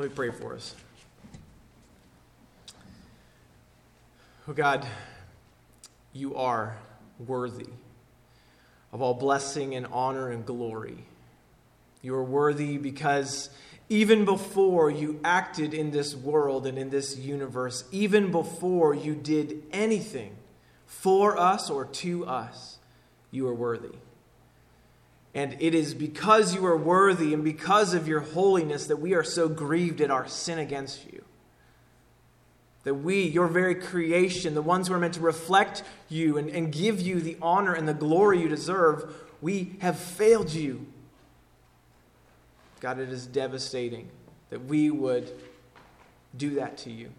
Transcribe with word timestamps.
Let 0.00 0.08
me 0.08 0.14
pray 0.14 0.30
for 0.30 0.54
us. 0.54 0.74
Oh 4.48 4.54
God, 4.54 4.86
you 6.14 6.36
are 6.36 6.78
worthy 7.18 7.66
of 8.94 9.02
all 9.02 9.12
blessing 9.12 9.74
and 9.74 9.86
honor 9.92 10.30
and 10.30 10.46
glory. 10.46 11.04
You 12.00 12.14
are 12.14 12.24
worthy 12.24 12.78
because 12.78 13.50
even 13.90 14.24
before 14.24 14.90
you 14.90 15.20
acted 15.22 15.74
in 15.74 15.90
this 15.90 16.16
world 16.16 16.66
and 16.66 16.78
in 16.78 16.88
this 16.88 17.18
universe, 17.18 17.84
even 17.92 18.30
before 18.30 18.94
you 18.94 19.14
did 19.14 19.64
anything 19.70 20.34
for 20.86 21.38
us 21.38 21.68
or 21.68 21.84
to 21.84 22.24
us, 22.24 22.78
you 23.30 23.46
are 23.46 23.54
worthy. 23.54 23.92
And 25.34 25.56
it 25.60 25.74
is 25.74 25.94
because 25.94 26.54
you 26.54 26.66
are 26.66 26.76
worthy 26.76 27.32
and 27.32 27.44
because 27.44 27.94
of 27.94 28.08
your 28.08 28.20
holiness 28.20 28.86
that 28.88 28.96
we 28.96 29.14
are 29.14 29.22
so 29.22 29.48
grieved 29.48 30.00
at 30.00 30.10
our 30.10 30.26
sin 30.26 30.58
against 30.58 31.10
you. 31.12 31.24
That 32.82 32.94
we, 32.94 33.22
your 33.22 33.46
very 33.46 33.74
creation, 33.74 34.54
the 34.54 34.62
ones 34.62 34.88
who 34.88 34.94
are 34.94 34.98
meant 34.98 35.14
to 35.14 35.20
reflect 35.20 35.84
you 36.08 36.38
and, 36.38 36.48
and 36.48 36.72
give 36.72 37.00
you 37.00 37.20
the 37.20 37.36
honor 37.40 37.74
and 37.74 37.86
the 37.86 37.94
glory 37.94 38.40
you 38.40 38.48
deserve, 38.48 39.14
we 39.40 39.76
have 39.80 39.98
failed 39.98 40.52
you. 40.52 40.86
God, 42.80 42.98
it 42.98 43.10
is 43.10 43.26
devastating 43.26 44.08
that 44.48 44.64
we 44.64 44.90
would 44.90 45.30
do 46.36 46.56
that 46.56 46.78
to 46.78 46.90
you. 46.90 47.10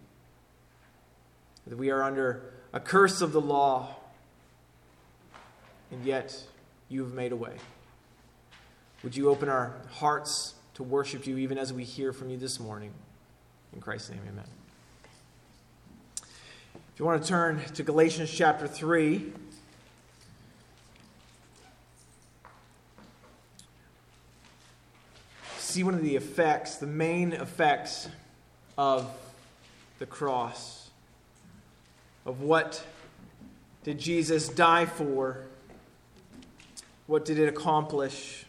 That 1.68 1.78
we 1.78 1.92
are 1.92 2.04
under 2.04 2.52
a 2.74 2.80
curse 2.80 3.22
of 3.22 3.32
the 3.32 3.42
law, 3.42 3.96
and 5.92 6.04
yet 6.04 6.44
you 6.90 7.04
have 7.04 7.14
made 7.14 7.32
a 7.32 7.36
way. 7.36 7.54
Would 9.04 9.16
you 9.16 9.30
open 9.30 9.50
our 9.50 9.74
hearts 9.94 10.54
to 10.76 10.84
worship 10.84 11.26
you 11.26 11.38
even 11.40 11.58
as 11.58 11.74
we 11.74 11.84
hear 11.84 12.14
from 12.14 12.30
you 12.30 12.38
this 12.38 12.60
morning? 12.60 12.94
In 13.74 13.82
Christ's 13.82 14.12
name, 14.12 14.22
amen. 14.28 14.46
If 16.94 17.00
you 17.00 17.06
want 17.06 17.24
to 17.24 17.28
turn 17.28 17.62
to 17.74 17.82
Galatians 17.84 18.32
chapter 18.32 18.68
3, 18.68 19.34
see 25.58 25.84
one 25.84 25.96
of 25.96 26.04
the 26.04 26.16
effects, 26.16 26.76
the 26.76 26.86
main 26.86 27.34
effects 27.34 28.08
of 28.78 29.12
the 29.98 30.06
cross, 30.06 30.92
of 32.24 32.42
what 32.42 32.84
did 33.84 33.98
Jesus 33.98 34.48
die 34.48 34.86
for? 34.86 35.38
What 37.08 37.26
did 37.26 37.40
it 37.40 37.48
accomplish? 37.48 38.46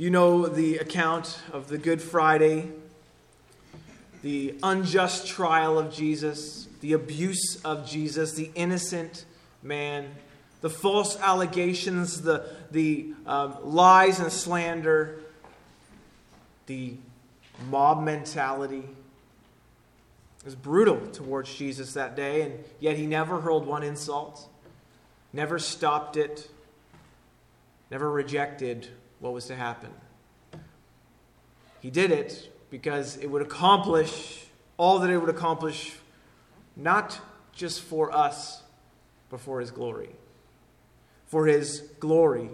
You 0.00 0.08
know 0.08 0.46
the 0.46 0.78
account 0.78 1.38
of 1.52 1.68
the 1.68 1.76
Good 1.76 2.00
Friday, 2.00 2.70
the 4.22 4.54
unjust 4.62 5.26
trial 5.26 5.78
of 5.78 5.92
Jesus, 5.92 6.68
the 6.80 6.94
abuse 6.94 7.60
of 7.66 7.86
Jesus, 7.86 8.32
the 8.32 8.50
innocent 8.54 9.26
man, 9.62 10.08
the 10.62 10.70
false 10.70 11.20
allegations, 11.20 12.22
the, 12.22 12.48
the 12.70 13.12
um, 13.26 13.56
lies 13.62 14.20
and 14.20 14.32
slander, 14.32 15.20
the 16.64 16.94
mob 17.68 18.02
mentality. 18.02 18.84
It 20.38 20.44
was 20.46 20.54
brutal 20.54 21.08
towards 21.08 21.54
Jesus 21.54 21.92
that 21.92 22.16
day, 22.16 22.40
and 22.40 22.64
yet 22.78 22.96
he 22.96 23.04
never 23.04 23.38
hurled 23.38 23.66
one 23.66 23.82
insult, 23.82 24.48
never 25.34 25.58
stopped 25.58 26.16
it, 26.16 26.48
never 27.90 28.10
rejected 28.10 28.88
what 29.20 29.32
was 29.32 29.46
to 29.46 29.54
happen. 29.54 29.90
He 31.80 31.90
did 31.90 32.10
it 32.10 32.52
because 32.70 33.16
it 33.18 33.26
would 33.30 33.42
accomplish 33.42 34.46
all 34.76 34.98
that 35.00 35.10
it 35.10 35.18
would 35.18 35.30
accomplish, 35.30 35.94
not 36.74 37.20
just 37.52 37.82
for 37.82 38.14
us, 38.14 38.62
but 39.28 39.40
for 39.40 39.60
His 39.60 39.70
glory. 39.70 40.10
For 41.26 41.46
His 41.46 41.82
glory. 42.00 42.50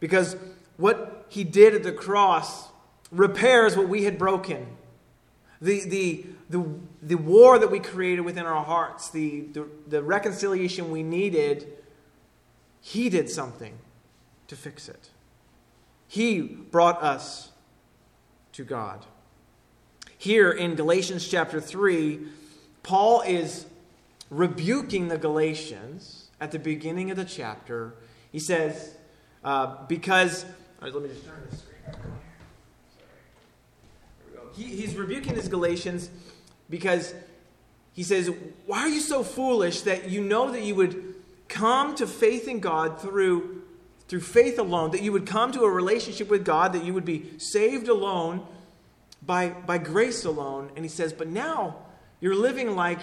Because 0.00 0.36
what 0.76 1.26
He 1.28 1.44
did 1.44 1.74
at 1.74 1.82
the 1.82 1.92
cross 1.92 2.68
repairs 3.10 3.76
what 3.76 3.88
we 3.88 4.04
had 4.04 4.18
broken. 4.18 4.66
The, 5.60 5.84
the, 5.88 6.26
the, 6.50 6.64
the 7.02 7.14
war 7.16 7.58
that 7.58 7.70
we 7.70 7.80
created 7.80 8.22
within 8.22 8.44
our 8.44 8.64
hearts, 8.64 9.10
the, 9.10 9.42
the, 9.52 9.66
the 9.88 10.02
reconciliation 10.02 10.90
we 10.90 11.02
needed, 11.02 11.66
He 12.80 13.08
did 13.08 13.30
something 13.30 13.78
to 14.48 14.56
fix 14.56 14.88
it. 14.88 15.10
He 16.08 16.40
brought 16.40 17.02
us 17.02 17.50
to 18.52 18.64
God. 18.64 19.04
Here 20.18 20.50
in 20.50 20.74
Galatians 20.74 21.28
chapter 21.28 21.60
3, 21.60 22.20
Paul 22.82 23.20
is 23.22 23.66
rebuking 24.30 25.08
the 25.08 25.18
Galatians 25.18 26.30
at 26.40 26.52
the 26.52 26.58
beginning 26.58 27.10
of 27.10 27.16
the 27.16 27.24
chapter. 27.24 27.94
He 28.32 28.38
says, 28.38 28.94
uh, 29.44 29.84
because, 29.86 30.44
let 30.80 30.94
me 30.94 31.08
just 31.08 31.24
turn 31.24 31.42
this 31.50 31.60
screen. 31.60 31.76
He, 34.56 34.64
he's 34.64 34.96
rebuking 34.96 35.34
his 35.34 35.48
Galatians 35.48 36.10
because 36.70 37.14
he 37.92 38.02
says, 38.02 38.30
Why 38.64 38.80
are 38.80 38.88
you 38.88 39.00
so 39.00 39.22
foolish 39.22 39.82
that 39.82 40.10
you 40.10 40.22
know 40.22 40.50
that 40.50 40.62
you 40.62 40.74
would 40.74 41.14
come 41.48 41.94
to 41.96 42.06
faith 42.06 42.48
in 42.48 42.60
God 42.60 43.00
through 43.00 43.62
through 44.08 44.20
faith 44.20 44.58
alone, 44.58 44.92
that 44.92 45.02
you 45.02 45.12
would 45.12 45.26
come 45.26 45.52
to 45.52 45.62
a 45.62 45.70
relationship 45.70 46.28
with 46.28 46.44
God, 46.44 46.72
that 46.72 46.84
you 46.84 46.94
would 46.94 47.04
be 47.04 47.38
saved 47.38 47.88
alone 47.88 48.46
by, 49.24 49.48
by 49.48 49.78
grace 49.78 50.24
alone. 50.24 50.70
And 50.76 50.84
he 50.84 50.88
says, 50.88 51.12
But 51.12 51.28
now 51.28 51.76
you're 52.20 52.36
living 52.36 52.76
like 52.76 53.00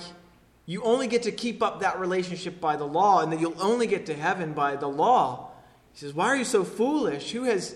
you 0.66 0.82
only 0.84 1.08
get 1.08 1.24
to 1.24 1.32
keep 1.32 1.62
up 1.62 1.82
that 1.82 2.00
relationship 2.00 2.62
by 2.62 2.78
the 2.78 2.86
law, 2.86 3.22
and 3.22 3.32
that 3.34 3.40
you'll 3.40 3.62
only 3.62 3.88
get 3.88 4.06
to 4.06 4.14
heaven 4.14 4.54
by 4.54 4.78
the 4.78 4.88
law. 4.88 5.50
He 5.94 6.00
says, 6.00 6.14
Why 6.14 6.28
are 6.28 6.38
you 6.38 6.46
so 6.46 6.64
foolish? 6.64 7.32
Who 7.32 7.44
has 7.44 7.76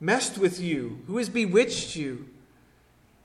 messed 0.00 0.38
with 0.38 0.58
you? 0.58 1.00
Who 1.06 1.18
has 1.18 1.28
bewitched 1.28 1.96
you? 1.96 2.28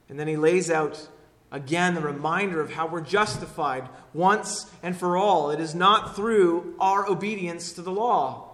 And 0.10 0.20
then 0.20 0.28
he 0.28 0.36
lays 0.36 0.70
out 0.70 1.08
again 1.52 1.96
the 1.96 2.02
reminder 2.02 2.60
of 2.60 2.74
how 2.74 2.88
we're 2.88 3.02
justified 3.02 3.88
once 4.14 4.70
and 4.84 4.98
for 4.98 5.16
all. 5.16 5.50
It 5.50 5.62
is 5.62 5.74
not 5.74 6.16
through 6.16 6.76
our 6.80 7.10
obedience 7.10 7.72
to 7.74 7.82
the 7.82 7.92
law 7.92 8.49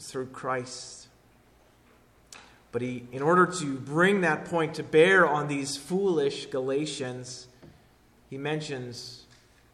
through 0.00 0.26
Christ. 0.26 1.08
But 2.72 2.82
he, 2.82 3.04
in 3.12 3.22
order 3.22 3.46
to 3.46 3.74
bring 3.78 4.22
that 4.22 4.46
point 4.46 4.74
to 4.74 4.82
bear 4.82 5.26
on 5.26 5.46
these 5.46 5.76
foolish 5.76 6.46
Galatians, 6.46 7.46
he 8.28 8.36
mentions 8.36 9.24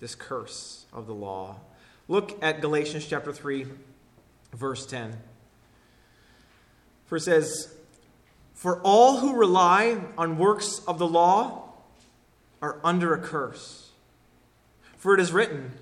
this 0.01 0.15
curse 0.15 0.85
of 0.93 1.07
the 1.07 1.15
law. 1.15 1.57
Look 2.09 2.43
at 2.43 2.61
Galatians 2.61 3.07
chapter 3.07 3.33
3, 3.33 3.67
verse 4.53 4.85
10. 4.87 5.17
For 7.07 7.17
it 7.17 7.21
says, 7.21 7.75
For 8.53 8.81
all 8.83 9.19
who 9.19 9.35
rely 9.35 9.99
on 10.19 10.37
works 10.37 10.83
of 10.87 10.99
the 10.99 11.09
law 11.09 11.73
are 12.61 12.79
under 12.85 13.15
a 13.15 13.19
curse. 13.19 13.91
For 14.97 15.15
it 15.15 15.21
is 15.21 15.33
written, 15.33 15.73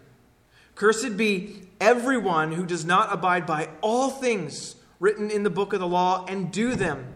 Cursed 0.75 1.17
be 1.17 1.68
everyone 1.81 2.53
who 2.53 2.67
does 2.67 2.85
not 2.85 3.13
abide 3.13 3.47
by 3.47 3.69
all 3.81 4.11
things 4.11 4.77
written 5.01 5.31
in 5.31 5.43
the 5.43 5.51
book 5.51 5.73
of 5.73 5.81
the 5.81 5.87
law 5.87 6.25
and 6.27 6.51
do 6.51 6.75
them. 6.75 7.15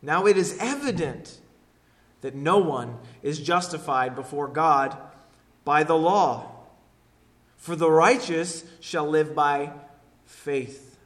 Now 0.00 0.26
it 0.26 0.36
is 0.36 0.56
evident 0.60 1.38
that 2.20 2.34
no 2.34 2.58
one 2.58 2.98
is 3.22 3.40
justified 3.40 4.14
before 4.14 4.48
God 4.48 4.96
by 5.64 5.84
the 5.84 5.96
law. 5.96 6.50
For 7.56 7.76
the 7.76 7.90
righteous 7.90 8.64
shall 8.80 9.08
live 9.08 9.34
by 9.34 9.72
faith. 10.24 10.98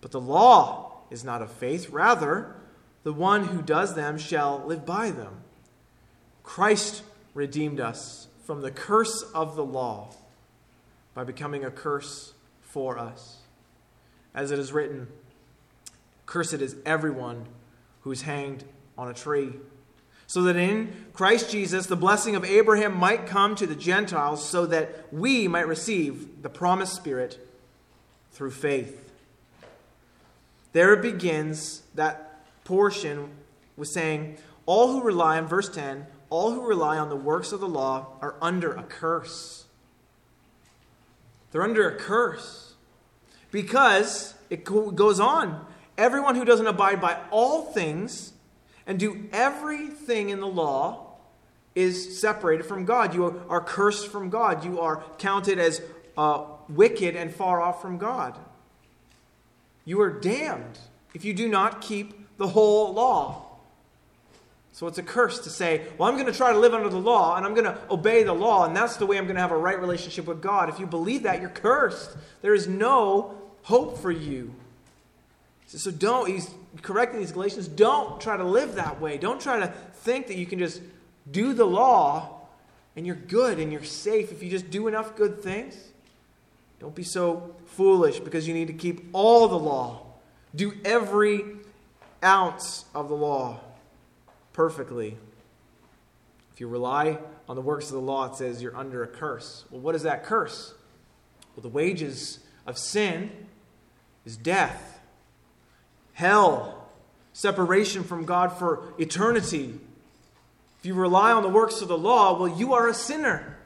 But 0.00 0.12
the 0.12 0.20
law 0.20 1.00
is 1.10 1.24
not 1.24 1.42
of 1.42 1.50
faith, 1.50 1.90
rather, 1.90 2.54
the 3.02 3.12
one 3.12 3.44
who 3.44 3.62
does 3.62 3.94
them 3.94 4.18
shall 4.18 4.62
live 4.64 4.86
by 4.86 5.10
them. 5.10 5.42
Christ 6.42 7.02
redeemed 7.34 7.80
us 7.80 8.28
from 8.44 8.62
the 8.62 8.70
curse 8.70 9.22
of 9.34 9.56
the 9.56 9.64
law 9.64 10.14
by 11.18 11.24
becoming 11.24 11.64
a 11.64 11.70
curse 11.72 12.32
for 12.60 12.96
us. 12.96 13.38
As 14.36 14.52
it 14.52 14.58
is 14.60 14.70
written, 14.70 15.08
Cursed 16.26 16.62
is 16.62 16.76
everyone 16.86 17.46
who 18.02 18.12
is 18.12 18.22
hanged 18.22 18.62
on 18.96 19.08
a 19.08 19.14
tree. 19.14 19.54
So 20.28 20.42
that 20.42 20.54
in 20.54 20.94
Christ 21.12 21.50
Jesus 21.50 21.86
the 21.86 21.96
blessing 21.96 22.36
of 22.36 22.44
Abraham 22.44 22.96
might 22.96 23.26
come 23.26 23.56
to 23.56 23.66
the 23.66 23.74
Gentiles, 23.74 24.48
so 24.48 24.64
that 24.66 25.12
we 25.12 25.48
might 25.48 25.66
receive 25.66 26.40
the 26.42 26.48
promised 26.48 26.94
Spirit 26.94 27.44
through 28.30 28.52
faith. 28.52 29.10
There 30.72 30.92
it 30.92 31.02
begins 31.02 31.82
that 31.96 32.44
portion 32.62 33.30
with 33.76 33.88
saying, 33.88 34.36
All 34.66 34.92
who 34.92 35.02
rely 35.02 35.36
on, 35.36 35.48
verse 35.48 35.68
10, 35.68 36.06
all 36.30 36.52
who 36.52 36.64
rely 36.64 36.96
on 36.96 37.08
the 37.08 37.16
works 37.16 37.50
of 37.50 37.58
the 37.58 37.66
law 37.66 38.06
are 38.22 38.36
under 38.40 38.72
a 38.72 38.84
curse. 38.84 39.64
They're 41.50 41.62
under 41.62 41.88
a 41.88 41.96
curse. 41.96 42.74
Because 43.50 44.34
it 44.50 44.64
goes 44.64 45.20
on. 45.20 45.66
Everyone 45.96 46.34
who 46.34 46.44
doesn't 46.44 46.66
abide 46.66 47.00
by 47.00 47.18
all 47.30 47.62
things 47.62 48.32
and 48.86 48.98
do 48.98 49.28
everything 49.32 50.30
in 50.30 50.40
the 50.40 50.46
law 50.46 51.16
is 51.74 52.20
separated 52.20 52.64
from 52.64 52.84
God. 52.84 53.14
You 53.14 53.42
are 53.48 53.60
cursed 53.60 54.08
from 54.08 54.30
God. 54.30 54.64
You 54.64 54.80
are 54.80 55.02
counted 55.18 55.58
as 55.58 55.82
uh, 56.16 56.44
wicked 56.68 57.16
and 57.16 57.34
far 57.34 57.60
off 57.60 57.80
from 57.80 57.98
God. 57.98 58.38
You 59.84 60.00
are 60.00 60.10
damned 60.10 60.78
if 61.14 61.24
you 61.24 61.32
do 61.32 61.48
not 61.48 61.80
keep 61.80 62.36
the 62.36 62.48
whole 62.48 62.92
law. 62.92 63.47
So 64.78 64.86
it's 64.86 64.98
a 64.98 65.02
curse 65.02 65.40
to 65.40 65.50
say, 65.50 65.88
well, 65.98 66.08
I'm 66.08 66.14
going 66.14 66.32
to 66.32 66.32
try 66.32 66.52
to 66.52 66.58
live 66.60 66.72
under 66.72 66.88
the 66.88 67.00
law 67.00 67.34
and 67.34 67.44
I'm 67.44 67.52
going 67.52 67.64
to 67.64 67.76
obey 67.90 68.22
the 68.22 68.32
law, 68.32 68.64
and 68.64 68.76
that's 68.76 68.96
the 68.96 69.06
way 69.06 69.18
I'm 69.18 69.24
going 69.24 69.34
to 69.34 69.40
have 69.40 69.50
a 69.50 69.56
right 69.56 69.80
relationship 69.80 70.24
with 70.26 70.40
God. 70.40 70.68
If 70.68 70.78
you 70.78 70.86
believe 70.86 71.24
that, 71.24 71.40
you're 71.40 71.50
cursed. 71.50 72.16
There 72.42 72.54
is 72.54 72.68
no 72.68 73.34
hope 73.64 73.98
for 73.98 74.12
you. 74.12 74.54
So 75.66 75.90
don't, 75.90 76.28
he's 76.28 76.48
correcting 76.82 77.18
these 77.18 77.32
Galatians, 77.32 77.66
don't 77.66 78.20
try 78.20 78.36
to 78.36 78.44
live 78.44 78.76
that 78.76 79.00
way. 79.00 79.18
Don't 79.18 79.40
try 79.40 79.58
to 79.58 79.66
think 79.66 80.28
that 80.28 80.36
you 80.36 80.46
can 80.46 80.60
just 80.60 80.80
do 81.28 81.54
the 81.54 81.66
law 81.66 82.42
and 82.94 83.04
you're 83.04 83.16
good 83.16 83.58
and 83.58 83.72
you're 83.72 83.82
safe 83.82 84.30
if 84.30 84.44
you 84.44 84.48
just 84.48 84.70
do 84.70 84.86
enough 84.86 85.16
good 85.16 85.42
things. 85.42 85.76
Don't 86.78 86.94
be 86.94 87.02
so 87.02 87.56
foolish 87.66 88.20
because 88.20 88.46
you 88.46 88.54
need 88.54 88.68
to 88.68 88.74
keep 88.74 89.08
all 89.12 89.48
the 89.48 89.58
law. 89.58 90.02
Do 90.54 90.72
every 90.84 91.42
ounce 92.22 92.84
of 92.94 93.08
the 93.08 93.16
law 93.16 93.58
perfectly. 94.58 95.16
If 96.52 96.58
you 96.58 96.66
rely 96.66 97.16
on 97.48 97.54
the 97.54 97.62
works 97.62 97.86
of 97.86 97.92
the 97.92 98.00
law, 98.00 98.24
it 98.24 98.34
says 98.34 98.60
you're 98.60 98.76
under 98.76 99.04
a 99.04 99.06
curse. 99.06 99.64
Well, 99.70 99.80
what 99.80 99.94
is 99.94 100.02
that 100.02 100.24
curse? 100.24 100.74
Well, 101.54 101.62
the 101.62 101.68
wages 101.68 102.40
of 102.66 102.76
sin 102.76 103.30
is 104.26 104.36
death, 104.36 104.98
hell, 106.12 106.88
separation 107.32 108.02
from 108.02 108.24
God 108.24 108.48
for 108.48 108.92
eternity. 108.98 109.78
If 110.80 110.86
you 110.86 110.94
rely 110.94 111.30
on 111.30 111.44
the 111.44 111.48
works 111.48 111.80
of 111.80 111.86
the 111.86 111.96
law, 111.96 112.36
well, 112.36 112.58
you 112.58 112.72
are 112.74 112.88
a 112.88 112.94
sinner. 112.94 113.58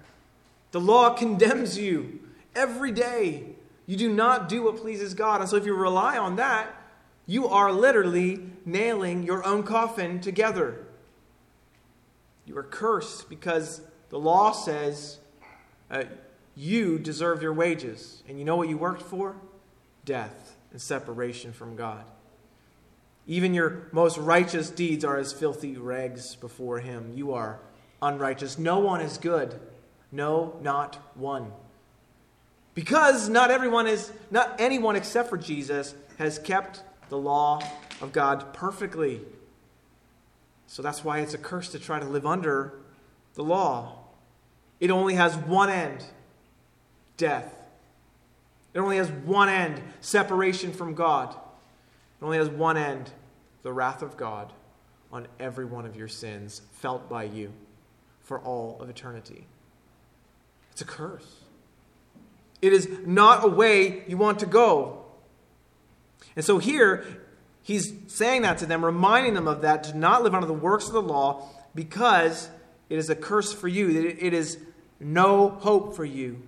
The 0.73 0.81
law 0.81 1.15
condemns 1.15 1.79
you 1.79 2.21
every 2.55 2.93
day. 2.93 3.45
You 3.87 3.97
do 3.97 4.13
not 4.13 4.47
do 4.47 4.65
what 4.65 4.77
pleases 4.77 5.15
God. 5.15 5.41
And 5.41 5.49
so 5.49 5.57
if 5.57 5.65
you 5.65 5.75
rely 5.75 6.19
on 6.19 6.37
that, 6.37 6.82
you 7.27 7.47
are 7.49 7.73
literally 7.73 8.41
nailing 8.65 9.23
your 9.23 9.45
own 9.45 9.63
coffin 9.63 10.21
together. 10.21 10.85
You 12.47 12.57
are 12.59 12.65
cursed 12.65 13.29
because 13.29 13.81
the 14.11 14.19
law 14.19 14.53
says 14.53 15.19
uh, 15.91 16.05
you 16.57 16.99
deserve 16.99 17.43
your 17.43 17.53
wages. 17.53 18.23
And 18.29 18.39
you 18.39 18.45
know 18.45 18.57
what 18.57 18.69
you 18.69 18.77
worked 18.77 19.03
for? 19.03 19.37
Death 20.05 20.57
and 20.71 20.81
separation 20.81 21.53
from 21.53 21.77
God. 21.77 22.05
Even 23.27 23.55
your 23.55 23.89
most 23.93 24.19
righteous 24.19 24.69
deeds 24.69 25.05
are 25.05 25.17
as 25.17 25.33
filthy 25.33 25.77
rags 25.77 26.35
before 26.35 26.81
Him. 26.81 27.13
You 27.15 27.35
are 27.35 27.61
unrighteous. 28.01 28.59
No 28.59 28.81
one 28.81 29.01
is 29.01 29.17
good. 29.17 29.61
No, 30.11 30.59
not 30.61 30.97
one. 31.15 31.53
Because 32.75 33.29
not 33.29 33.51
everyone 33.51 33.87
is, 33.87 34.13
not 34.31 34.57
anyone 34.59 34.97
except 34.97 35.31
for 35.31 35.37
Jesus 35.37 35.95
has 36.19 36.39
kept 36.39 36.83
the 37.13 37.19
law 37.19 37.63
of 38.01 38.11
God 38.11 38.55
perfectly. 38.55 39.21
So 40.67 40.81
that's 40.81 41.05
why 41.05 41.21
it's 41.21 41.35
a 41.35 41.39
curse 41.39 41.69
to 41.73 41.79
try 41.79 42.01
to 42.01 42.07
live 42.07 42.25
under 42.25 42.73
the 43.35 43.45
law. 43.45 43.99
It 44.81 44.91
only 44.91 45.15
has 45.17 45.37
one 45.37 45.69
end 45.69 46.07
death. 47.19 47.55
It 48.73 48.79
only 48.79 48.97
has 48.97 49.11
one 49.11 49.51
end 49.51 49.83
separation 50.01 50.73
from 50.73 50.95
God. 50.95 51.35
It 51.35 52.25
only 52.25 52.39
has 52.39 52.49
one 52.49 52.79
end 52.79 53.11
the 53.63 53.75
wrath 53.75 54.01
of 54.01 54.17
God 54.17 54.51
on 55.13 55.29
every 55.39 55.67
one 55.67 55.85
of 55.85 55.95
your 55.95 56.09
sins 56.09 56.63
felt 56.73 57.11
by 57.11 57.25
you 57.25 57.53
for 58.23 58.41
all 58.41 58.79
of 58.81 58.89
eternity. 58.89 59.45
It's 60.71 60.81
a 60.81 60.87
curse. 60.87 61.43
It 62.63 62.73
is 62.73 62.89
not 63.05 63.45
a 63.45 63.49
way 63.49 64.03
you 64.09 64.17
want 64.17 64.39
to 64.39 64.47
go. 64.47 65.02
And 66.37 66.45
so 66.45 66.59
here, 66.59 67.05
he's 67.63 67.93
saying 68.09 68.43
that 68.43 68.59
to 68.59 68.67
them, 68.67 68.85
reminding 68.85 69.35
them 69.35 69.49
of 69.49 69.63
that, 69.63 69.85
to 69.85 69.97
not 69.97 70.23
live 70.23 70.35
under 70.35 70.47
the 70.47 70.53
works 70.53 70.87
of 70.87 70.93
the 70.93 71.03
law, 71.03 71.49
because 71.75 72.51
it 72.89 72.99
is 72.99 73.11
a 73.11 73.15
curse 73.15 73.53
for 73.53 73.69
you, 73.69 73.93
that 73.93 74.27
it 74.27 74.35
is 74.35 74.59
no 75.01 75.49
hope 75.49 75.97
for 75.97 76.05
you. 76.05 76.43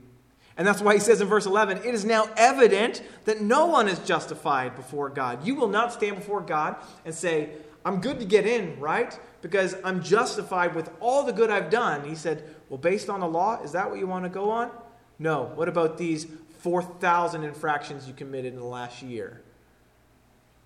And 0.56 0.66
that's 0.66 0.80
why 0.80 0.94
he 0.94 1.00
says 1.00 1.20
in 1.20 1.26
verse 1.26 1.46
11, 1.46 1.78
It 1.78 1.94
is 1.94 2.04
now 2.04 2.28
evident 2.36 3.02
that 3.24 3.40
no 3.40 3.66
one 3.66 3.88
is 3.88 3.98
justified 4.00 4.76
before 4.76 5.08
God. 5.08 5.46
You 5.46 5.56
will 5.56 5.68
not 5.68 5.92
stand 5.92 6.16
before 6.16 6.40
God 6.40 6.76
and 7.04 7.14
say, 7.14 7.50
I'm 7.84 8.00
good 8.00 8.20
to 8.20 8.24
get 8.24 8.46
in, 8.46 8.78
right? 8.80 9.18
Because 9.42 9.74
I'm 9.84 10.02
justified 10.02 10.74
with 10.74 10.90
all 11.00 11.24
the 11.24 11.32
good 11.32 11.50
I've 11.50 11.70
done. 11.70 12.08
He 12.08 12.14
said, 12.14 12.44
Well, 12.68 12.78
based 12.78 13.10
on 13.10 13.20
the 13.20 13.26
law, 13.26 13.62
is 13.62 13.72
that 13.72 13.90
what 13.90 13.98
you 13.98 14.06
want 14.06 14.24
to 14.24 14.30
go 14.30 14.50
on? 14.50 14.70
No. 15.18 15.52
What 15.54 15.68
about 15.68 15.98
these 15.98 16.26
4,000 16.60 17.44
infractions 17.44 18.06
you 18.06 18.14
committed 18.14 18.54
in 18.54 18.58
the 18.58 18.66
last 18.66 19.02
year? 19.02 19.42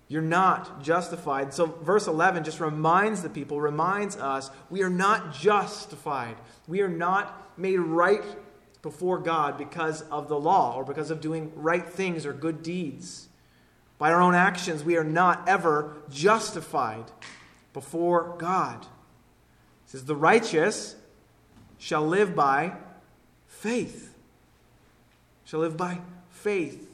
You're 0.09 0.23
not 0.23 0.81
justified. 0.81 1.53
So, 1.53 1.67
verse 1.67 2.07
11 2.07 2.43
just 2.43 2.59
reminds 2.59 3.21
the 3.21 3.29
people, 3.29 3.61
reminds 3.61 4.17
us, 4.17 4.49
we 4.71 4.81
are 4.81 4.89
not 4.89 5.33
justified. 5.33 6.35
We 6.67 6.81
are 6.81 6.89
not 6.89 7.51
made 7.57 7.77
right 7.77 8.23
before 8.81 9.19
God 9.19 9.55
because 9.55 10.01
of 10.01 10.27
the 10.27 10.39
law 10.39 10.75
or 10.75 10.83
because 10.83 11.11
of 11.11 11.21
doing 11.21 11.51
right 11.55 11.87
things 11.87 12.25
or 12.25 12.33
good 12.33 12.63
deeds. 12.63 13.29
By 13.99 14.11
our 14.11 14.19
own 14.19 14.33
actions, 14.33 14.83
we 14.83 14.97
are 14.97 15.03
not 15.03 15.47
ever 15.47 15.97
justified 16.09 17.11
before 17.71 18.35
God. 18.39 18.81
It 18.81 19.91
says, 19.91 20.05
The 20.05 20.15
righteous 20.15 20.95
shall 21.77 22.05
live 22.05 22.35
by 22.35 22.73
faith. 23.45 24.15
Shall 25.45 25.59
live 25.59 25.77
by 25.77 25.99
faith 26.31 26.88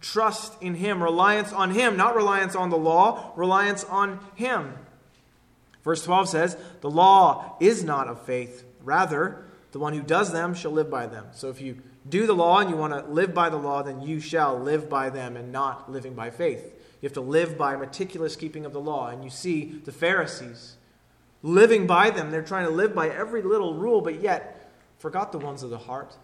trust 0.00 0.60
in 0.62 0.74
Him, 0.74 1.02
reliance 1.02 1.52
on 1.52 1.70
Him, 1.70 1.96
not 1.96 2.16
reliance 2.16 2.54
on 2.54 2.70
the 2.70 2.76
law, 2.76 3.32
reliance 3.36 3.84
on 3.84 4.20
Him. 4.34 4.74
Verse 5.82 6.04
12 6.04 6.28
says, 6.28 6.56
The 6.80 6.90
law 6.90 7.56
is 7.60 7.84
not 7.84 8.08
of 8.08 8.22
faith. 8.22 8.64
Rather, 8.82 9.44
the 9.72 9.78
one 9.78 9.92
who 9.92 10.02
does 10.02 10.32
them 10.32 10.54
shall 10.54 10.72
live 10.72 10.90
by 10.90 11.06
them. 11.06 11.26
So 11.32 11.48
if 11.48 11.60
you 11.60 11.78
do 12.08 12.26
the 12.26 12.34
law 12.34 12.58
and 12.58 12.70
you 12.70 12.76
want 12.76 12.92
to 12.92 13.10
live 13.10 13.34
by 13.34 13.48
the 13.48 13.56
law, 13.56 13.82
then 13.82 14.00
you 14.00 14.20
shall 14.20 14.58
live 14.58 14.88
by 14.88 15.10
them 15.10 15.36
and 15.36 15.52
not 15.52 15.90
living 15.90 16.14
by 16.14 16.30
faith. 16.30 16.74
You 17.00 17.06
have 17.06 17.14
to 17.14 17.20
live 17.20 17.56
by 17.56 17.76
meticulous 17.76 18.36
keeping 18.36 18.66
of 18.66 18.72
the 18.72 18.80
law. 18.80 19.08
And 19.08 19.24
you 19.24 19.30
see 19.30 19.80
the 19.84 19.92
Pharisees 19.92 20.76
living 21.42 21.86
by 21.86 22.10
them. 22.10 22.30
They're 22.30 22.42
trying 22.42 22.66
to 22.66 22.72
live 22.72 22.94
by 22.94 23.08
every 23.08 23.42
little 23.42 23.74
rule, 23.74 24.00
but 24.00 24.20
yet 24.20 24.70
forgot 24.98 25.32
the 25.32 25.38
ones 25.38 25.62
of 25.62 25.70
the 25.70 25.78
heart. 25.78 26.16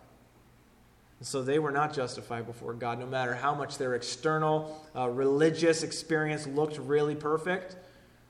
So 1.22 1.42
they 1.42 1.58
were 1.58 1.70
not 1.70 1.94
justified 1.94 2.46
before 2.46 2.74
God, 2.74 2.98
no 2.98 3.06
matter 3.06 3.34
how 3.34 3.54
much 3.54 3.78
their 3.78 3.94
external 3.94 4.82
uh, 4.94 5.08
religious 5.08 5.82
experience 5.82 6.46
looked 6.46 6.78
really 6.78 7.14
perfect. 7.14 7.76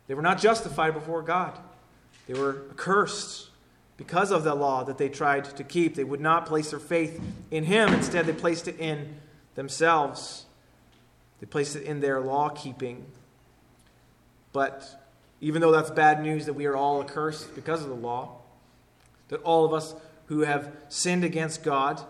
They 0.07 0.15
were 0.15 0.23
not 0.23 0.39
justified 0.39 0.95
before 0.95 1.23
God. 1.23 1.59
They 2.27 2.35
were 2.35 2.65
cursed 2.77 3.51
because 3.97 4.31
of 4.31 4.45
the 4.45 4.55
law 4.55 4.85
that 4.85 4.99
they 4.99 5.09
tried 5.09 5.45
to 5.57 5.65
keep. 5.65 5.95
They 5.95 6.05
would 6.05 6.21
not 6.21 6.47
place 6.47 6.71
their 6.71 6.79
faith 6.79 7.21
in 7.51 7.65
Him. 7.65 7.93
Instead, 7.93 8.27
they 8.27 8.33
placed 8.33 8.69
it 8.69 8.79
in 8.79 9.17
themselves, 9.57 10.45
they 11.41 11.47
placed 11.47 11.77
it 11.77 11.83
in 11.83 12.01
their 12.01 12.21
law 12.21 12.51
keeping. 12.51 13.07
But 14.53 14.87
even 15.41 15.61
though 15.61 15.73
that's 15.73 15.91
bad 15.91 16.23
news 16.23 16.47
that 16.47 16.53
we 16.53 16.67
are 16.67 16.77
all 16.77 17.03
accursed 17.03 17.55
because 17.55 17.83
of 17.83 17.89
the 17.89 17.95
law, 17.95 18.39
that 19.29 19.41
all 19.43 19.65
of 19.65 19.73
us 19.73 19.95
who 20.27 20.41
have 20.41 20.71
sinned 20.89 21.25
against 21.25 21.63
God, 21.63 22.01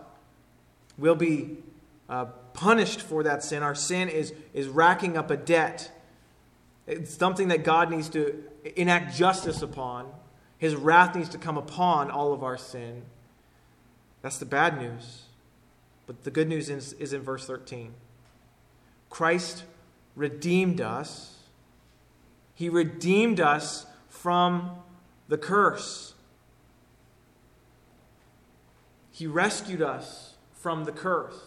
will 0.99 1.15
be 1.15 1.59
uh, 2.09 2.27
punished 2.53 3.03
for 3.03 3.23
that 3.23 3.43
sin. 3.43 3.63
Our 3.63 3.75
sin 3.75 4.09
is, 4.09 4.33
is 4.55 4.69
racking 4.69 5.17
up 5.17 5.31
a 5.31 5.37
debt. 5.37 5.91
It's 6.87 7.15
something 7.15 7.49
that 7.49 7.65
God 7.65 7.91
needs 7.91 8.09
to 8.11 8.45
enact 8.77 9.17
justice 9.17 9.63
upon. 9.63 10.11
His 10.59 10.75
wrath 10.75 11.15
needs 11.15 11.29
to 11.31 11.39
come 11.39 11.59
upon 11.59 12.11
all 12.11 12.33
of 12.33 12.43
our 12.43 12.57
sin. 12.57 13.03
That's 14.23 14.39
the 14.39 14.47
bad 14.47 14.81
news. 14.81 15.23
But 16.07 16.25
the 16.25 16.31
good 16.31 16.49
news 16.49 16.71
is, 16.71 16.93
is 16.95 17.13
in 17.13 17.23
verse 17.23 17.47
13. 17.47 17.93
Christ 19.11 19.65
redeemed 20.15 20.81
us. 20.81 21.41
He 22.55 22.69
redeemed 22.69 23.41
us 23.41 23.87
from 24.09 24.71
the 25.29 25.37
curse. 25.37 26.15
He 29.11 29.27
rescued 29.27 29.83
us 29.83 30.36
from 30.57 30.85
the 30.85 30.93
curse. 30.93 31.39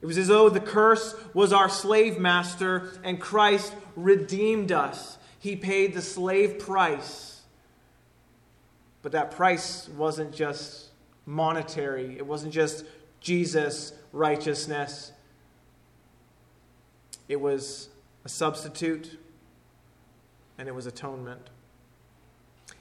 It 0.00 0.06
was 0.06 0.18
as 0.18 0.28
though 0.28 0.48
the 0.48 0.60
curse 0.60 1.14
was 1.32 1.52
our 1.52 1.68
slave 1.68 2.18
master 2.18 2.90
and 3.04 3.20
Christ 3.20 3.74
redeemed 3.94 4.72
us. 4.72 5.16
He 5.38 5.56
paid 5.56 5.94
the 5.94 6.02
slave 6.02 6.58
price. 6.58 7.42
But 9.02 9.12
that 9.12 9.30
price 9.30 9.88
wasn't 9.88 10.34
just 10.34 10.88
monetary, 11.24 12.16
it 12.18 12.26
wasn't 12.26 12.52
just 12.52 12.84
Jesus' 13.20 13.92
righteousness. 14.12 15.12
It 17.28 17.40
was 17.40 17.88
a 18.24 18.28
substitute, 18.28 19.18
and 20.58 20.68
it 20.68 20.74
was 20.74 20.86
atonement. 20.86 21.48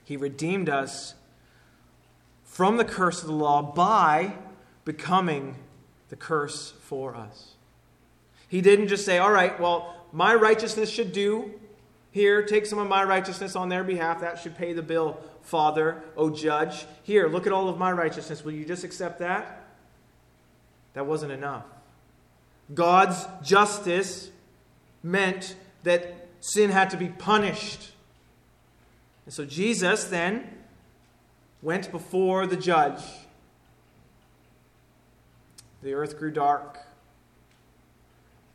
He 0.03 0.17
redeemed 0.17 0.69
us 0.69 1.15
from 2.43 2.77
the 2.77 2.85
curse 2.85 3.21
of 3.21 3.27
the 3.27 3.33
law 3.33 3.61
by 3.61 4.33
becoming 4.85 5.55
the 6.09 6.15
curse 6.15 6.71
for 6.81 7.15
us. 7.15 7.53
He 8.47 8.61
didn't 8.61 8.89
just 8.89 9.05
say, 9.05 9.17
All 9.17 9.31
right, 9.31 9.57
well, 9.59 9.95
my 10.11 10.35
righteousness 10.35 10.89
should 10.89 11.13
do. 11.13 11.51
Here, 12.11 12.43
take 12.43 12.65
some 12.65 12.79
of 12.79 12.89
my 12.89 13.05
righteousness 13.05 13.55
on 13.55 13.69
their 13.69 13.85
behalf. 13.85 14.19
That 14.19 14.39
should 14.39 14.57
pay 14.57 14.73
the 14.73 14.81
bill, 14.81 15.17
Father, 15.41 16.03
O 16.17 16.29
judge. 16.29 16.85
Here, 17.03 17.29
look 17.29 17.47
at 17.47 17.53
all 17.53 17.69
of 17.69 17.77
my 17.77 17.91
righteousness. 17.91 18.43
Will 18.43 18.51
you 18.51 18.65
just 18.65 18.83
accept 18.83 19.19
that? 19.19 19.63
That 20.93 21.05
wasn't 21.05 21.31
enough. 21.31 21.63
God's 22.73 23.25
justice 23.41 24.29
meant 25.01 25.55
that 25.83 26.27
sin 26.41 26.69
had 26.69 26.89
to 26.89 26.97
be 26.97 27.07
punished. 27.07 27.91
And 29.25 29.33
so 29.33 29.45
Jesus 29.45 30.05
then 30.05 30.47
went 31.61 31.91
before 31.91 32.47
the 32.47 32.57
judge. 32.57 33.01
The 35.81 35.93
earth 35.93 36.19
grew 36.19 36.31
dark, 36.31 36.79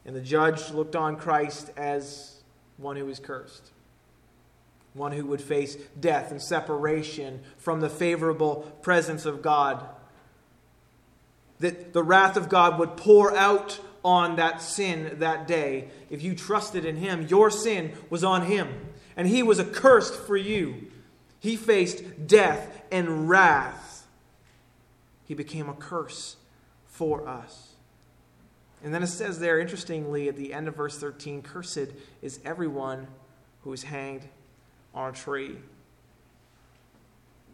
and 0.05 0.15
the 0.15 0.21
judge 0.21 0.71
looked 0.71 0.95
on 0.95 1.17
Christ 1.17 1.71
as 1.77 2.43
one 2.77 2.97
who 2.97 3.07
was 3.07 3.19
cursed, 3.19 3.73
one 4.95 5.11
who 5.11 5.27
would 5.27 5.41
face 5.41 5.77
death 5.99 6.31
and 6.31 6.41
separation 6.41 7.41
from 7.57 7.81
the 7.81 7.89
favorable 7.89 8.73
presence 8.81 9.27
of 9.27 9.43
God. 9.43 9.89
That 11.59 11.93
the 11.93 12.05
wrath 12.05 12.37
of 12.37 12.49
God 12.49 12.79
would 12.79 12.97
pour 12.97 13.37
out 13.37 13.81
on 14.05 14.37
that 14.37 14.63
sin 14.63 15.17
that 15.19 15.49
day. 15.49 15.89
If 16.11 16.23
you 16.23 16.37
trusted 16.37 16.85
in 16.85 16.97
Him, 16.97 17.27
your 17.27 17.51
sin 17.51 17.93
was 18.09 18.23
on 18.23 18.43
Him, 18.43 18.69
and 19.17 19.27
He 19.27 19.43
was 19.43 19.59
accursed 19.59 20.15
for 20.15 20.37
you. 20.37 20.93
He 21.41 21.57
faced 21.57 22.29
death 22.29 22.83
and 22.93 23.29
wrath. 23.29 24.07
He 25.25 25.35
became 25.35 25.69
a 25.69 25.75
curse 25.75 26.37
for 26.97 27.29
us. 27.29 27.75
And 28.83 28.95
then 28.95 29.03
it 29.03 29.09
says 29.09 29.39
there, 29.39 29.61
interestingly, 29.61 30.29
at 30.29 30.37
the 30.37 30.55
end 30.55 30.67
of 30.67 30.77
verse 30.77 30.99
13 30.99 31.43
Cursed 31.43 31.91
is 32.23 32.41
everyone 32.45 33.07
who 33.63 33.73
is 33.75 33.83
hanged 33.83 34.23
on 34.95 35.11
a 35.11 35.13
tree. 35.13 35.57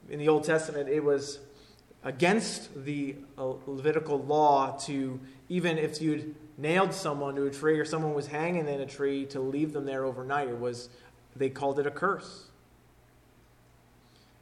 In 0.09 0.21
the 0.21 0.29
Old 0.29 0.45
Testament, 0.45 0.89
it 0.89 1.03
was 1.03 1.41
against 2.05 2.85
the 2.85 3.17
uh, 3.37 3.55
Levitical 3.67 4.23
law 4.23 4.77
to, 4.85 5.19
even 5.49 5.77
if 5.77 6.01
you'd 6.01 6.37
nailed 6.57 6.93
someone 6.93 7.35
to 7.35 7.47
a 7.47 7.51
tree 7.51 7.81
or 7.81 7.85
someone 7.85 8.15
was 8.15 8.29
hanging 8.29 8.69
in 8.69 8.81
a 8.81 8.87
tree, 8.87 9.27
to 9.27 9.41
leave 9.41 9.73
them 9.73 9.87
there 9.87 10.05
overnight. 10.05 10.49
It 10.49 10.61
was, 10.61 10.89
they 11.35 11.49
called 11.49 11.81
it 11.81 11.87
a 11.87 11.91
curse. 11.91 12.47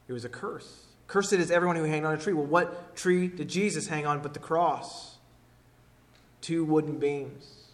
It 0.09 0.13
was 0.13 0.27
a 0.27 0.29
curse. 0.29 0.90
Cursed 1.11 1.33
is 1.33 1.51
everyone 1.51 1.75
who 1.75 1.83
hanged 1.83 2.07
on 2.07 2.15
a 2.15 2.17
tree. 2.17 2.33
Well, 2.33 2.47
what 2.47 2.95
tree 2.95 3.27
did 3.27 3.49
Jesus 3.49 3.89
hang 3.89 4.07
on 4.07 4.23
but 4.23 4.33
the 4.33 4.39
cross? 4.39 5.17
Two 6.41 6.65
wooden 6.65 7.01
beams. 7.01 7.65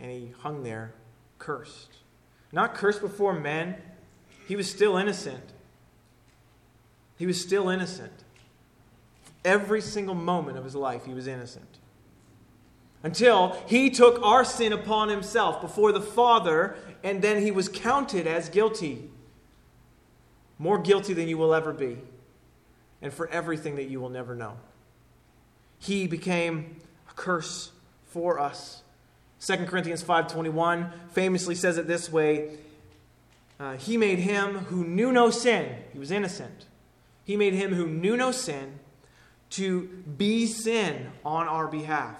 And 0.00 0.10
he 0.10 0.32
hung 0.38 0.62
there, 0.62 0.94
cursed. 1.38 1.98
Not 2.52 2.74
cursed 2.74 3.02
before 3.02 3.34
men, 3.34 3.76
he 4.48 4.56
was 4.56 4.70
still 4.70 4.96
innocent. 4.96 5.52
He 7.18 7.26
was 7.26 7.38
still 7.38 7.68
innocent. 7.68 8.24
Every 9.44 9.82
single 9.82 10.14
moment 10.14 10.56
of 10.56 10.64
his 10.64 10.74
life, 10.74 11.04
he 11.04 11.12
was 11.12 11.26
innocent. 11.26 11.78
Until 13.02 13.54
he 13.66 13.90
took 13.90 14.18
our 14.22 14.46
sin 14.46 14.72
upon 14.72 15.10
himself 15.10 15.60
before 15.60 15.92
the 15.92 16.00
Father, 16.00 16.74
and 17.04 17.20
then 17.20 17.42
he 17.42 17.50
was 17.50 17.68
counted 17.68 18.26
as 18.26 18.48
guilty. 18.48 19.10
More 20.58 20.78
guilty 20.78 21.12
than 21.12 21.28
you 21.28 21.36
will 21.36 21.52
ever 21.52 21.74
be 21.74 21.98
and 23.02 23.12
for 23.12 23.28
everything 23.28 23.76
that 23.76 23.84
you 23.84 24.00
will 24.00 24.08
never 24.08 24.34
know. 24.34 24.56
He 25.78 26.06
became 26.06 26.76
a 27.10 27.14
curse 27.14 27.70
for 28.06 28.38
us. 28.38 28.82
2 29.40 29.66
Corinthians 29.66 30.02
5:21 30.02 30.90
famously 31.10 31.54
says 31.54 31.78
it 31.78 31.86
this 31.86 32.10
way, 32.10 32.58
uh, 33.58 33.76
he 33.76 33.96
made 33.96 34.18
him 34.18 34.58
who 34.66 34.84
knew 34.84 35.12
no 35.12 35.30
sin, 35.30 35.76
he 35.92 35.98
was 35.98 36.10
innocent. 36.10 36.66
He 37.24 37.36
made 37.36 37.54
him 37.54 37.74
who 37.74 37.86
knew 37.86 38.16
no 38.16 38.30
sin 38.32 38.78
to 39.50 39.82
be 40.16 40.46
sin 40.46 41.10
on 41.24 41.48
our 41.48 41.66
behalf. 41.66 42.16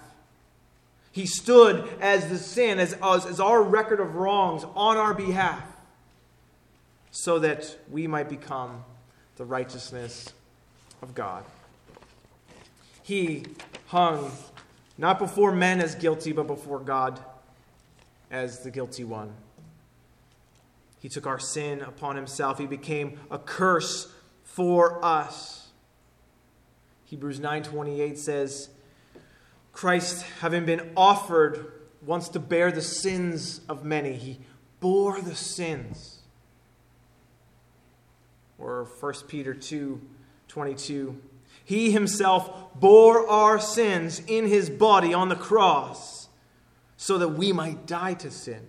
He 1.13 1.27
stood 1.27 1.89
as 2.01 2.29
the 2.29 2.39
sin, 2.39 2.79
as, 2.79 2.93
as, 3.03 3.25
as 3.25 3.41
our 3.41 3.63
record 3.63 4.01
of 4.01 4.17
wrongs 4.17 4.65
on 4.75 4.97
our 4.97 5.15
behalf, 5.15 5.63
so 7.11 7.39
that 7.39 7.77
we 7.91 8.07
might 8.07 8.29
become 8.29 8.85
the 9.37 9.45
righteousness 9.45 10.33
of 11.03 11.15
God. 11.15 11.45
He 13.03 13.45
hung 13.87 14.33
not 14.99 15.19
before 15.19 15.53
men 15.53 15.81
as 15.81 15.95
guilty, 15.95 16.33
but 16.33 16.47
before 16.47 16.81
God 16.81 17.21
as 18.31 18.61
the 18.61 18.71
guilty 18.71 19.05
one. 19.05 19.33
He 21.01 21.09
took 21.09 21.27
our 21.27 21.39
sin 21.39 21.83
upon 21.83 22.17
himself. 22.17 22.59
He 22.59 22.67
became 22.67 23.21
a 23.31 23.39
curse 23.39 24.13
for 24.45 25.05
us. 25.05 25.69
Hebrews 27.05 27.39
9:28 27.39 28.19
says, 28.19 28.71
Christ 29.73 30.25
having 30.41 30.65
been 30.65 30.91
offered 30.97 31.73
once 32.05 32.29
to 32.31 32.41
bear 32.41 32.73
the 32.73 32.83
sins 32.83 33.61
of 33.69 33.85
many, 33.85 34.15
he 34.15 34.41
bore 34.81 35.21
the 35.21 35.35
sins. 35.35 36.23
Or 38.59 38.85
1 38.85 39.15
Peter 39.29 39.55
2 39.55 40.01
22. 40.57 41.21
He 41.67 41.91
himself 41.91 42.81
bore 42.81 43.29
our 43.29 43.61
sins 43.61 44.23
in 44.27 44.47
his 44.47 44.71
body 44.71 45.13
on 45.13 45.29
the 45.29 45.37
cross 45.37 46.29
so 46.97 47.19
that 47.19 47.29
we 47.29 47.53
might 47.53 47.85
die 47.87 48.15
to 48.15 48.31
sin 48.31 48.63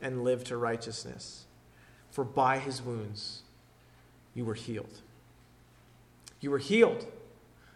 and 0.00 0.24
live 0.24 0.42
to 0.42 0.56
righteousness. 0.56 1.46
For 2.10 2.24
by 2.24 2.58
his 2.58 2.82
wounds 2.82 3.42
you 4.34 4.44
were 4.44 4.54
healed. 4.54 5.02
You 6.40 6.50
were 6.50 6.58
healed 6.58 7.06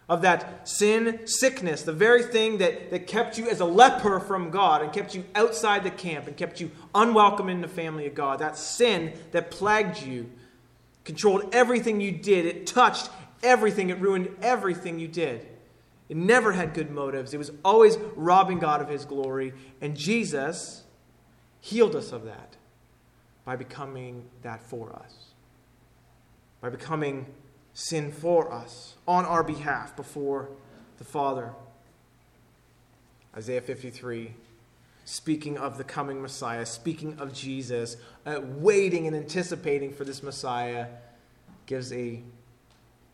of 0.09 0.23
that 0.23 0.69
sin 0.69 1.21
sickness, 1.27 1.85
the 1.85 1.93
very 1.93 2.25
thing 2.25 2.59
that, 2.59 2.91
that 2.91 3.07
kept 3.07 3.39
you 3.39 3.49
as 3.49 3.61
a 3.61 3.65
leper 3.65 4.19
from 4.19 4.51
God 4.51 4.83
and 4.83 4.93
kept 4.93 5.15
you 5.15 5.23
outside 5.37 5.85
the 5.85 5.93
camp 5.93 6.27
and 6.27 6.37
kept 6.37 6.61
you 6.61 6.73
unwelcome 6.93 7.49
in 7.49 7.61
the 7.61 7.69
family 7.69 8.09
of 8.09 8.17
God. 8.17 8.41
That 8.41 8.59
sin 8.59 9.13
that 9.31 9.53
plagued 9.53 10.03
you 10.03 10.29
controlled 11.05 11.55
everything 11.55 12.01
you 12.01 12.13
did. 12.13 12.47
It 12.47 12.67
touched 12.67 13.11
everything. 13.43 13.91
It 13.91 13.99
ruined 14.01 14.35
everything 14.43 14.99
you 14.99 15.09
did. 15.09 15.47
It 16.09 16.17
never 16.17 16.53
had 16.53 16.75
good 16.75 16.91
motives. 16.91 17.33
It 17.33 17.39
was 17.39 17.51
always 17.65 17.97
robbing 18.17 18.59
God 18.59 18.81
of 18.83 18.89
his 18.89 19.05
glory. 19.05 19.55
And 19.81 19.97
Jesus 19.97 20.85
healed 21.61 21.97
us 21.97 22.13
of 22.13 22.25
that 22.25 22.57
by 23.45 23.57
becoming 23.57 24.29
that 24.43 24.63
for 24.63 24.93
us, 24.93 25.15
by 26.61 26.69
becoming 26.69 27.27
sin 27.75 28.13
for 28.13 28.53
us 28.53 28.97
on 29.09 29.25
our 29.25 29.43
behalf 29.43 29.97
before 29.97 30.51
the 30.99 31.05
Father. 31.05 31.53
Isaiah 33.37 33.63
53 33.63 34.35
speaking 35.05 35.59
of 35.59 35.79
the 35.79 35.85
coming 35.85 36.23
Messiah, 36.23 36.65
speaking 36.65 37.19
of 37.19 37.33
Jesus, 37.33 37.97
uh, 38.25 38.41
waiting 38.43 39.07
and 39.07 39.17
anticipating 39.17 39.93
for 39.93 40.05
this 40.05 40.23
Messiah, 40.23 40.87
gives 41.67 41.93
a, 41.93 42.23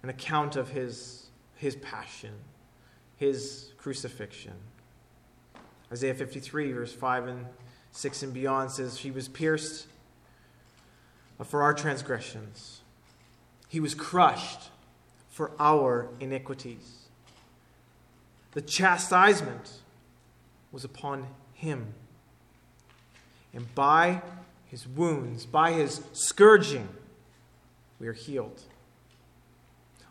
an 0.02 0.08
account 0.08 0.56
of 0.56 0.70
his, 0.70 1.26
his 1.56 1.76
passion, 1.76 2.34
his 3.16 3.72
crucifixion. 3.78 4.54
Isaiah 5.90 6.14
53, 6.14 6.72
verse 6.72 6.92
5 6.92 7.26
and 7.28 7.46
6 7.92 8.22
and 8.22 8.34
beyond 8.34 8.70
says, 8.70 8.98
He 8.98 9.10
was 9.10 9.28
pierced 9.28 9.86
for 11.44 11.62
our 11.62 11.72
transgressions, 11.72 12.80
He 13.68 13.80
was 13.80 13.94
crushed 13.94 14.70
for 15.30 15.52
our 15.58 16.08
iniquities. 16.18 17.08
The 18.52 18.62
chastisement 18.62 19.70
was 20.72 20.84
upon 20.84 21.28
him. 21.58 21.92
And 23.52 23.74
by 23.74 24.22
his 24.66 24.86
wounds, 24.86 25.44
by 25.44 25.72
his 25.72 26.02
scourging, 26.12 26.88
we 27.98 28.06
are 28.06 28.12
healed. 28.12 28.62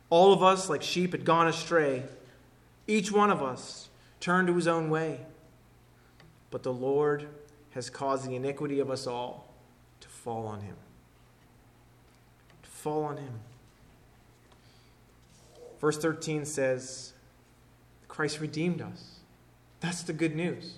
All 0.09 0.33
of 0.33 0.43
us, 0.43 0.69
like 0.69 0.83
sheep, 0.83 1.13
had 1.13 1.25
gone 1.25 1.47
astray. 1.47 2.03
Each 2.85 3.11
one 3.11 3.29
of 3.29 3.41
us 3.41 3.89
turned 4.19 4.47
to 4.47 4.55
his 4.55 4.67
own 4.67 4.89
way. 4.89 5.21
But 6.51 6.63
the 6.63 6.73
Lord 6.73 7.27
has 7.71 7.89
caused 7.89 8.27
the 8.27 8.35
iniquity 8.35 8.79
of 8.79 8.91
us 8.91 9.07
all 9.07 9.53
to 10.01 10.07
fall 10.09 10.47
on 10.47 10.61
him. 10.61 10.75
To 12.63 12.69
fall 12.69 13.03
on 13.05 13.17
him. 13.17 13.39
Verse 15.79 15.97
13 15.97 16.45
says, 16.45 17.13
Christ 18.07 18.39
redeemed 18.41 18.81
us. 18.81 19.19
That's 19.79 20.01
the 20.03 20.13
good 20.13 20.35
news. 20.35 20.73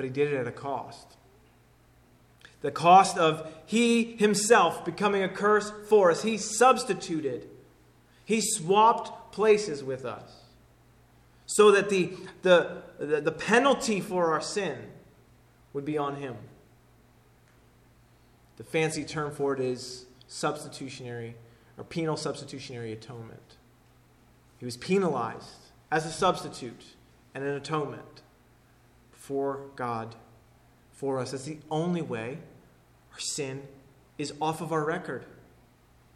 But 0.00 0.06
he 0.06 0.10
did 0.10 0.32
it 0.32 0.36
at 0.38 0.46
a 0.46 0.50
cost. 0.50 1.18
The 2.62 2.70
cost 2.70 3.18
of 3.18 3.46
he 3.66 4.16
himself 4.16 4.82
becoming 4.82 5.22
a 5.22 5.28
curse 5.28 5.70
for 5.90 6.10
us. 6.10 6.22
He 6.22 6.38
substituted, 6.38 7.50
he 8.24 8.40
swapped 8.40 9.30
places 9.30 9.84
with 9.84 10.06
us 10.06 10.44
so 11.44 11.70
that 11.72 11.90
the, 11.90 12.14
the, 12.40 12.82
the, 12.98 13.30
penalty 13.30 14.00
for 14.00 14.32
our 14.32 14.40
sin 14.40 14.78
would 15.74 15.84
be 15.84 15.98
on 15.98 16.16
him. 16.16 16.36
The 18.56 18.64
fancy 18.64 19.04
term 19.04 19.32
for 19.32 19.52
it 19.52 19.60
is 19.60 20.06
substitutionary 20.28 21.34
or 21.76 21.84
penal 21.84 22.16
substitutionary 22.16 22.94
atonement. 22.94 23.58
He 24.56 24.64
was 24.64 24.78
penalized 24.78 25.72
as 25.92 26.06
a 26.06 26.10
substitute 26.10 26.84
and 27.34 27.44
an 27.44 27.54
atonement 27.54 28.22
for 29.30 29.60
God, 29.76 30.16
for 30.90 31.20
us. 31.20 31.30
That's 31.30 31.44
the 31.44 31.58
only 31.70 32.02
way 32.02 32.38
our 33.12 33.20
sin 33.20 33.62
is 34.18 34.34
off 34.42 34.60
of 34.60 34.72
our 34.72 34.84
record. 34.84 35.24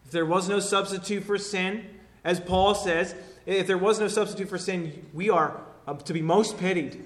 If 0.04 0.10
there 0.10 0.26
was 0.26 0.48
no 0.48 0.58
substitute 0.58 1.22
for 1.22 1.38
sin, 1.38 1.84
as 2.24 2.40
Paul 2.40 2.74
says, 2.74 3.14
if 3.46 3.68
there 3.68 3.78
was 3.78 4.00
no 4.00 4.08
substitute 4.08 4.48
for 4.48 4.58
sin, 4.58 5.06
we 5.14 5.30
are 5.30 5.60
uh, 5.86 5.94
to 5.94 6.12
be 6.12 6.22
most 6.22 6.58
pitied. 6.58 7.04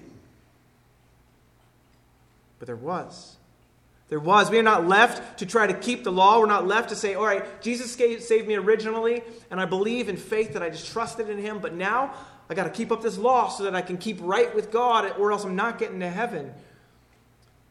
But 2.59 2.65
there 2.65 2.75
was. 2.75 3.37
There 4.09 4.19
was. 4.19 4.51
We 4.51 4.59
are 4.59 4.63
not 4.63 4.89
left 4.89 5.41
to 5.41 5.47
try 5.47 5.67
to 5.67 5.75
keep 5.75 6.05
the 6.05 6.13
law. 6.13 6.41
We're 6.41 6.47
not 6.47 6.67
left 6.67 6.89
to 6.89 6.97
say, 6.97 7.17
all 7.17 7.27
right, 7.27 7.61
Jesus 7.61 7.93
saved 7.93 8.49
me 8.49 8.55
originally, 8.55 9.21
and 9.51 9.61
I 9.61 9.67
believe 9.67 10.09
in 10.09 10.17
faith 10.17 10.55
that 10.55 10.63
I 10.63 10.71
just 10.71 10.91
trusted 10.91 11.29
in 11.29 11.37
him, 11.37 11.59
but 11.59 11.75
now 11.75 12.15
I 12.51 12.55
got 12.55 12.65
to 12.65 12.71
keep 12.71 12.91
up 12.91 13.03
this 13.03 13.19
law 13.19 13.49
so 13.49 13.65
that 13.65 13.75
I 13.75 13.83
can 13.83 13.99
keep 13.99 14.19
right 14.21 14.55
with 14.55 14.71
God, 14.71 15.13
or 15.19 15.33
else 15.33 15.45
I'm 15.45 15.57
not 15.57 15.79
getting 15.79 16.01
to 16.01 16.09
heaven. 16.09 16.53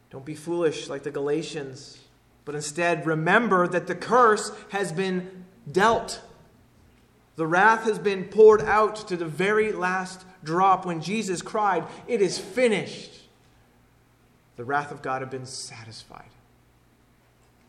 Don't 0.10 0.26
be 0.26 0.36
foolish 0.36 0.88
like 0.88 1.04
the 1.04 1.12
Galatians, 1.12 2.00
but 2.46 2.56
instead 2.56 3.06
remember 3.06 3.68
that 3.68 3.88
the 3.88 3.96
curse 3.96 4.52
has 4.70 4.92
been 4.92 5.46
dealt. 5.72 6.22
The 7.36 7.48
wrath 7.48 7.84
has 7.84 8.00
been 8.00 8.26
poured 8.26 8.62
out 8.62 9.08
to 9.08 9.18
the 9.18 9.26
very 9.26 9.72
last 9.72 10.26
drop 10.44 10.86
when 10.86 11.02
Jesus 11.02 11.42
cried, 11.42 11.86
It 12.08 12.22
is 12.22 12.38
finished 12.38 13.18
the 14.58 14.66
wrath 14.66 14.92
of 14.92 15.02
God 15.02 15.22
had 15.22 15.30
been 15.30 15.46
satisfied. 15.46 16.30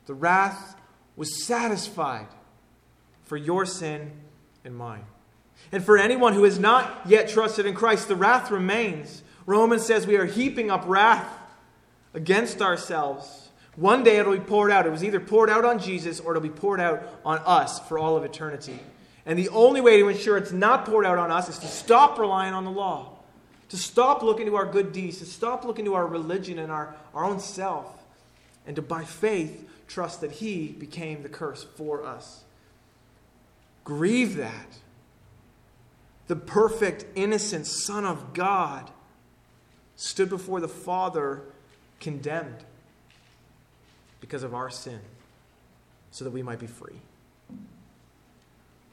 The 0.06 0.14
wrath 0.14 0.74
was 1.16 1.44
satisfied 1.44 2.28
for 3.24 3.36
your 3.36 3.66
sin 3.66 4.10
and 4.64 4.74
mine. 4.74 5.04
And 5.72 5.84
for 5.84 5.98
anyone 5.98 6.32
who 6.32 6.44
has 6.44 6.58
not 6.58 7.00
yet 7.06 7.28
trusted 7.28 7.66
in 7.66 7.74
Christ, 7.74 8.08
the 8.08 8.16
wrath 8.16 8.50
remains. 8.50 9.22
Romans 9.46 9.84
says 9.84 10.06
we 10.06 10.16
are 10.16 10.24
heaping 10.24 10.70
up 10.70 10.84
wrath 10.86 11.28
against 12.14 12.62
ourselves. 12.62 13.48
One 13.76 14.02
day 14.02 14.16
it'll 14.16 14.32
be 14.32 14.40
poured 14.40 14.70
out. 14.70 14.86
It 14.86 14.90
was 14.90 15.04
either 15.04 15.20
poured 15.20 15.50
out 15.50 15.64
on 15.64 15.78
Jesus 15.78 16.20
or 16.20 16.32
it'll 16.32 16.42
be 16.42 16.48
poured 16.48 16.80
out 16.80 17.02
on 17.24 17.38
us 17.44 17.80
for 17.88 17.98
all 17.98 18.16
of 18.16 18.24
eternity. 18.24 18.78
And 19.26 19.38
the 19.38 19.50
only 19.50 19.80
way 19.80 19.98
to 19.98 20.08
ensure 20.08 20.38
it's 20.38 20.52
not 20.52 20.86
poured 20.86 21.04
out 21.04 21.18
on 21.18 21.30
us 21.30 21.48
is 21.48 21.58
to 21.58 21.66
stop 21.66 22.18
relying 22.18 22.54
on 22.54 22.64
the 22.64 22.70
law 22.70 23.18
to 23.68 23.76
stop 23.76 24.22
looking 24.22 24.46
to 24.46 24.56
our 24.56 24.66
good 24.66 24.92
deeds, 24.92 25.18
to 25.18 25.26
stop 25.26 25.64
looking 25.64 25.84
to 25.84 25.94
our 25.94 26.06
religion 26.06 26.58
and 26.58 26.72
our, 26.72 26.94
our 27.14 27.24
own 27.24 27.40
self, 27.40 27.86
and 28.66 28.76
to, 28.76 28.82
by 28.82 29.04
faith, 29.04 29.68
trust 29.86 30.20
that 30.20 30.32
He 30.32 30.68
became 30.68 31.22
the 31.22 31.28
curse 31.28 31.64
for 31.76 32.04
us. 32.04 32.44
Grieve 33.84 34.36
that. 34.36 34.78
The 36.28 36.36
perfect, 36.36 37.06
innocent 37.14 37.66
Son 37.66 38.04
of 38.04 38.34
God 38.34 38.90
stood 39.96 40.28
before 40.28 40.60
the 40.60 40.68
Father 40.68 41.42
condemned 42.00 42.64
because 44.20 44.42
of 44.42 44.54
our 44.54 44.70
sin, 44.70 45.00
so 46.10 46.24
that 46.24 46.30
we 46.30 46.42
might 46.42 46.58
be 46.58 46.66
free. 46.66 47.00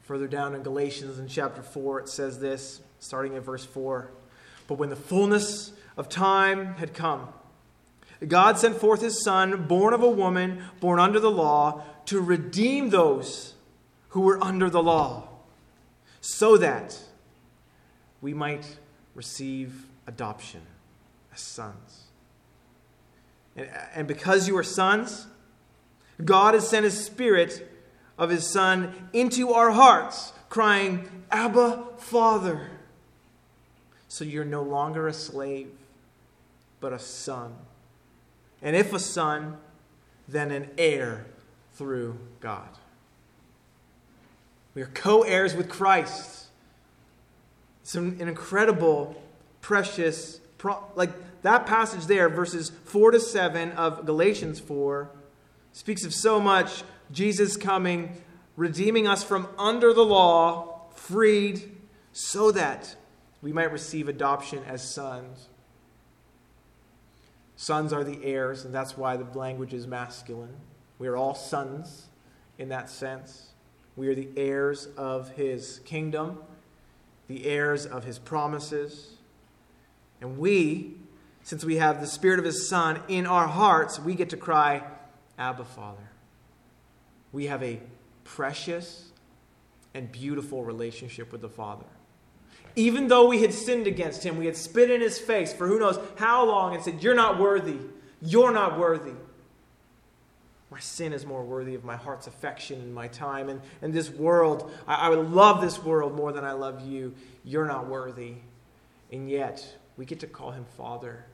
Further 0.04 0.28
down 0.28 0.56
in 0.56 0.64
Galatians 0.64 1.20
in 1.20 1.28
chapter 1.28 1.62
4, 1.62 2.02
it 2.02 2.10
says 2.10 2.40
this, 2.40 2.80
starting 3.00 3.36
at 3.36 3.44
verse 3.44 3.66
4. 3.66 4.10
But 4.68 4.78
when 4.78 4.90
the 4.90 4.96
fullness 4.96 5.74
of 5.98 6.10
time 6.10 6.76
had 6.76 6.94
come, 6.94 7.28
God 8.26 8.58
sent 8.58 8.78
forth 8.78 9.02
his 9.02 9.24
Son, 9.24 9.68
born 9.68 9.94
of 9.94 10.02
a 10.02 10.10
woman, 10.10 10.64
born 10.80 11.00
under 11.00 11.20
the 11.20 11.32
law, 11.32 11.84
to 12.06 12.22
redeem 12.22 12.92
those 12.92 13.56
who 14.10 14.22
were 14.22 14.42
under 14.44 14.70
the 14.70 14.82
law, 14.82 15.28
so 16.22 16.56
that 16.58 16.98
we 18.22 18.34
might 18.34 18.78
receive 19.14 19.86
adoption 20.08 20.62
as 21.34 21.40
sons. 21.40 22.04
And, 23.56 23.70
and 23.94 24.08
because 24.08 24.48
you 24.48 24.58
are 24.58 24.64
sons, 24.64 25.28
God 26.24 26.54
has 26.54 26.68
sent 26.68 26.84
his 26.84 27.04
Spirit 27.04 27.72
of 28.18 28.30
his 28.30 28.50
Son 28.50 29.10
into 29.14 29.52
our 29.52 29.72
hearts, 29.72 30.34
crying, 30.50 31.10
Abba, 31.32 31.84
Father. 31.98 32.70
So 34.08 34.24
you're 34.24 34.46
no 34.46 34.64
longer 34.64 35.08
a 35.08 35.14
slave, 35.14 35.72
but 36.80 36.94
a 36.94 37.00
son. 37.00 37.54
And 38.62 38.76
if 38.76 38.94
a 38.94 39.00
son, 39.00 39.58
then 40.28 40.52
an 40.52 40.70
heir 40.78 41.26
through 41.74 42.18
God. 42.40 42.70
We 44.74 44.82
are 44.82 44.92
co 44.94 45.24
heirs 45.24 45.54
with 45.54 45.70
Christ. 45.70 46.45
It's 47.86 47.94
an, 47.94 48.20
incredible, 48.20 49.16
precious, 49.62 50.40
like 50.96 51.12
that 51.44 51.68
passage 51.68 52.08
there, 52.08 52.30
verses 52.30 52.72
4 52.86 53.12
to 53.12 53.20
7 53.20 53.74
of 53.74 54.08
Galatians 54.08 54.60
4, 54.60 55.12
speaks 55.72 56.04
of 56.04 56.12
so 56.12 56.40
much 56.40 56.84
Jesus 57.12 57.56
coming, 57.56 58.20
redeeming 58.58 59.08
us 59.08 59.24
from 59.24 59.48
under 59.60 59.94
the 59.94 60.04
law, 60.04 60.88
freed, 60.96 61.78
so 62.12 62.50
that 62.50 62.96
we 63.44 63.54
might 63.54 63.72
receive 63.72 64.10
adoption 64.10 64.64
as 64.66 64.82
sons. 64.82 65.50
Sons 67.56 67.94
are 67.94 68.04
the 68.04 68.18
heirs, 68.26 68.66
and 68.66 68.74
that's 68.74 68.98
why 68.98 69.16
the 69.16 69.38
language 69.38 69.76
is 69.76 69.86
masculine. 69.86 70.56
We 70.98 71.08
are 71.08 71.16
all 71.16 71.36
sons 71.36 72.08
in 72.58 72.70
that 72.70 72.90
sense. 72.90 73.50
We 73.96 74.08
are 74.08 74.16
the 74.16 74.30
heirs 74.36 74.88
of 74.98 75.30
his 75.34 75.82
kingdom, 75.86 76.40
the 77.28 77.46
heirs 77.46 77.86
of 77.86 78.04
his 78.04 78.20
promises. 78.20 79.16
And 80.22 80.38
we, 80.38 80.96
since 81.44 81.64
we 81.64 81.78
have 81.78 82.02
the 82.02 82.08
Spirit 82.08 82.40
of 82.40 82.46
his 82.46 82.68
Son 82.68 83.02
in 83.08 83.26
our 83.26 83.48
hearts, 83.48 84.00
we 84.00 84.16
get 84.16 84.30
to 84.30 84.38
cry, 84.38 84.84
Abba, 85.38 85.66
Father. 85.66 86.10
We 87.32 87.48
have 87.48 87.62
a 87.64 87.80
precious 88.24 89.10
and 89.94 90.12
beautiful 90.12 90.64
relationship 90.64 91.32
with 91.32 91.42
the 91.42 91.50
Father. 91.50 91.86
Even 92.76 93.08
though 93.08 93.28
we 93.28 93.42
had 93.42 93.54
sinned 93.54 93.88
against 93.88 94.24
him, 94.24 94.38
we 94.38 94.46
had 94.46 94.58
spit 94.58 94.92
in 94.92 95.02
his 95.02 95.18
face 95.18 95.54
for 95.54 95.68
who 95.68 95.80
knows 95.80 95.98
how 96.16 96.46
long 96.46 96.76
and 96.76 96.84
said, 96.84 97.02
You're 97.02 97.16
not 97.16 97.40
worthy. 97.40 97.78
You're 98.22 98.52
not 98.52 98.78
worthy. 98.78 99.14
My 100.72 100.80
sin 100.80 101.14
is 101.14 101.26
more 101.26 101.44
worthy 101.44 101.76
of 101.76 101.84
my 101.84 101.96
heart's 101.96 102.28
affection 102.28 102.80
and 102.82 102.94
my 102.94 103.08
time. 103.08 103.50
And, 103.50 103.62
and 103.82 103.94
this 103.94 104.10
world, 104.10 104.72
I, 104.88 104.96
I 104.96 105.10
would 105.10 105.32
love 105.32 105.62
this 105.62 105.84
world 105.84 106.16
more 106.16 106.32
than 106.32 106.44
I 106.44 106.54
love 106.54 106.86
you. 106.88 107.14
You're 107.44 107.68
not 107.68 107.88
worthy. 107.88 108.36
And 109.12 109.30
yet, 109.30 109.78
we 109.96 110.06
get 110.06 110.20
to 110.22 110.28
call 110.28 110.52
him 110.52 110.66
Father. 110.78 111.26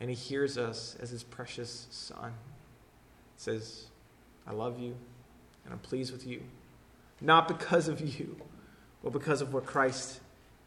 And 0.00 0.10
he 0.10 0.16
hears 0.16 0.58
us 0.58 0.96
as 1.00 1.10
his 1.10 1.22
precious 1.22 1.86
Son. 1.90 2.32
He 3.36 3.42
says, 3.42 3.86
I 4.46 4.52
love 4.52 4.78
you 4.78 4.94
and 5.64 5.72
I'm 5.72 5.80
pleased 5.80 6.12
with 6.12 6.26
you. 6.26 6.42
Not 7.20 7.48
because 7.48 7.88
of 7.88 8.00
you, 8.00 8.36
but 9.02 9.12
because 9.12 9.40
of 9.40 9.54
what 9.54 9.64
Christ 9.64 10.20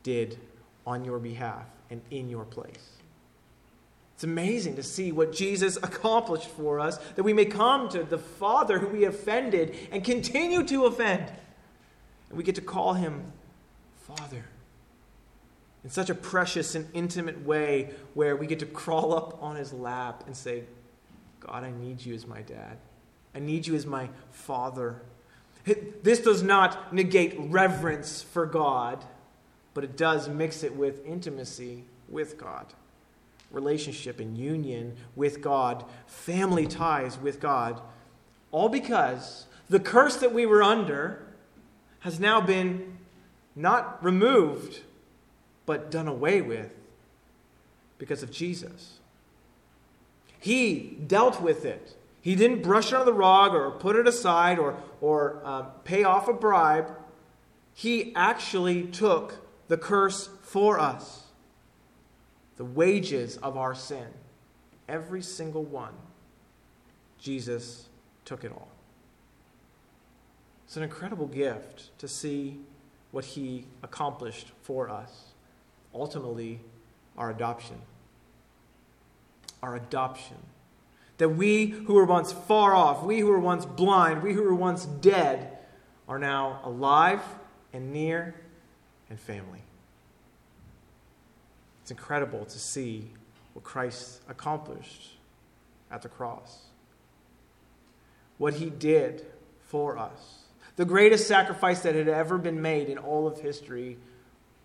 did 0.04 0.40
on 0.88 1.04
your 1.04 1.20
behalf 1.20 1.66
and 1.90 2.02
in 2.12 2.30
your 2.30 2.46
place. 2.46 2.95
It's 4.16 4.24
amazing 4.24 4.78
to 4.78 4.84
see 4.84 5.12
what 5.12 5.34
Jesus 5.34 5.78
accomplished 5.78 6.48
for 6.48 6.80
us, 6.80 6.98
that 7.16 7.24
we 7.24 7.34
may 7.34 7.46
come 7.46 7.90
to 7.90 8.04
the 8.04 8.18
Father 8.18 8.80
who 8.80 8.88
we 8.88 9.04
offended 9.04 9.76
and 9.92 10.04
continue 10.04 10.64
to 10.64 10.86
offend. 10.86 11.32
And 12.30 12.38
we 12.38 12.44
get 12.44 12.56
to 12.56 12.62
call 12.62 12.94
him 12.94 13.32
Father 14.08 14.46
in 15.84 15.90
such 15.90 16.10
a 16.10 16.16
precious 16.16 16.76
and 16.76 16.88
intimate 16.94 17.46
way 17.46 17.92
where 18.14 18.36
we 18.36 18.48
get 18.48 18.60
to 18.60 18.66
crawl 18.66 19.14
up 19.14 19.42
on 19.44 19.56
his 19.56 19.74
lap 19.74 20.24
and 20.26 20.36
say, 20.36 20.64
God, 21.42 21.64
I 21.64 21.72
need 21.72 22.04
you 22.04 22.16
as 22.16 22.26
my 22.26 22.42
dad. 22.42 22.78
I 23.36 23.40
need 23.40 23.68
you 23.68 23.76
as 23.76 23.86
my 23.86 24.10
father. 24.32 25.02
This 26.04 26.20
does 26.20 26.42
not 26.42 26.94
negate 26.94 27.36
reverence 27.38 28.22
for 28.22 28.46
God 28.46 29.04
but 29.76 29.84
it 29.84 29.96
does 29.96 30.28
mix 30.28 30.64
it 30.64 30.76
with 30.76 31.06
intimacy 31.06 31.84
with 32.10 32.40
God, 32.40 32.66
relationship 33.56 34.20
and 34.20 34.38
union 34.38 34.96
with 35.16 35.42
God, 35.42 35.86
family 36.06 36.68
ties 36.68 37.18
with 37.18 37.40
God, 37.40 37.82
all 38.52 38.70
because 38.70 39.48
the 39.70 39.80
curse 39.80 40.18
that 40.18 40.34
we 40.34 40.46
were 40.46 40.62
under 40.62 41.26
has 42.02 42.20
now 42.20 42.40
been 42.40 42.98
not 43.56 44.04
removed, 44.04 44.82
but 45.66 45.90
done 45.90 46.08
away 46.08 46.42
with 46.42 46.72
because 47.98 48.22
of 48.22 48.30
Jesus. 48.30 49.00
He 50.40 50.98
dealt 51.08 51.42
with 51.42 51.66
it. 51.66 51.96
He 52.22 52.36
didn't 52.36 52.62
brush 52.62 52.90
it 52.90 52.94
under 52.94 53.06
the 53.06 53.14
rug 53.14 53.54
or 53.54 53.72
put 53.72 53.96
it 53.96 54.08
aside 54.08 54.60
or, 54.60 54.78
or 55.00 55.42
uh, 55.44 55.64
pay 55.84 56.04
off 56.04 56.28
a 56.28 56.34
bribe. 56.34 56.92
He 57.74 58.14
actually 58.16 58.84
took 58.84 59.48
the 59.68 59.78
curse 59.78 60.30
for 60.44 60.80
us 60.80 61.25
the 62.58 62.66
wages 62.66 63.38
of 63.38 63.58
our 63.58 63.76
sin. 63.76 64.08
Every 64.88 65.22
single 65.22 65.64
one. 65.64 65.94
Jesus 67.20 67.90
took 68.24 68.44
it 68.44 68.52
all. 68.52 68.68
It's 70.66 70.78
an 70.78 70.84
incredible 70.84 71.28
gift 71.28 71.98
to 72.00 72.08
see 72.08 72.60
what 73.12 73.26
he 73.26 73.66
accomplished 73.84 74.52
for 74.62 74.90
us. 74.90 75.32
Ultimately, 75.94 76.60
our 77.18 77.30
adoption. 77.30 77.78
Our 79.64 79.76
adoption. 79.76 80.38
That 81.18 81.30
we 81.30 81.68
who 81.68 81.94
were 81.94 82.06
once 82.06 82.32
far 82.32 82.76
off, 82.76 83.04
we 83.04 83.20
who 83.20 83.28
were 83.28 83.40
once 83.40 83.66
blind, 83.66 84.22
we 84.22 84.34
who 84.34 84.44
were 84.44 84.56
once 84.56 84.86
dead, 84.86 85.58
are 86.08 86.20
now 86.20 86.60
alive 86.64 87.22
and 87.72 87.94
near 87.94 88.36
and 89.10 89.20
family. 89.20 89.65
It's 91.86 91.92
incredible 91.92 92.46
to 92.46 92.58
see 92.58 93.12
what 93.54 93.64
Christ 93.64 94.20
accomplished 94.28 95.20
at 95.92 96.02
the 96.02 96.10
cross. 96.10 96.64
What 98.40 98.56
he 98.56 98.72
did 98.72 99.24
for 99.68 99.96
us. 99.96 100.46
The 100.78 100.86
greatest 100.86 101.28
sacrifice 101.28 101.82
that 101.82 101.94
had 101.94 102.08
ever 102.08 102.40
been 102.40 102.60
made 102.60 102.90
in 102.90 102.98
all 102.98 103.28
of 103.28 103.40
history 103.40 104.00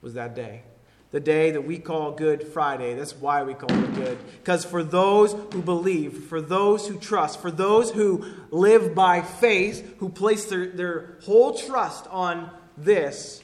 was 0.00 0.14
that 0.14 0.34
day. 0.34 0.62
The 1.10 1.20
day 1.20 1.50
that 1.50 1.66
we 1.66 1.78
call 1.78 2.12
Good 2.12 2.42
Friday. 2.42 2.94
That's 2.94 3.14
why 3.14 3.42
we 3.42 3.52
call 3.52 3.70
it 3.70 3.94
good. 3.94 4.16
Because 4.38 4.64
for 4.64 4.82
those 4.82 5.34
who 5.52 5.60
believe, 5.60 6.24
for 6.24 6.40
those 6.40 6.88
who 6.88 6.96
trust, 6.96 7.42
for 7.42 7.50
those 7.50 7.90
who 7.90 8.24
live 8.50 8.94
by 8.94 9.20
faith, 9.20 9.98
who 9.98 10.08
place 10.08 10.46
their, 10.46 10.68
their 10.68 11.18
whole 11.24 11.52
trust 11.52 12.06
on 12.06 12.50
this, 12.78 13.42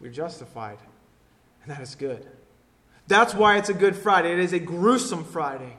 we're 0.00 0.10
justified. 0.10 0.78
And 1.62 1.70
that 1.70 1.80
is 1.80 1.94
good. 1.94 2.26
That's 3.08 3.34
why 3.34 3.56
it's 3.56 3.70
a 3.70 3.74
Good 3.74 3.96
Friday. 3.96 4.32
It 4.32 4.38
is 4.38 4.52
a 4.52 4.58
gruesome 4.58 5.24
Friday. 5.24 5.76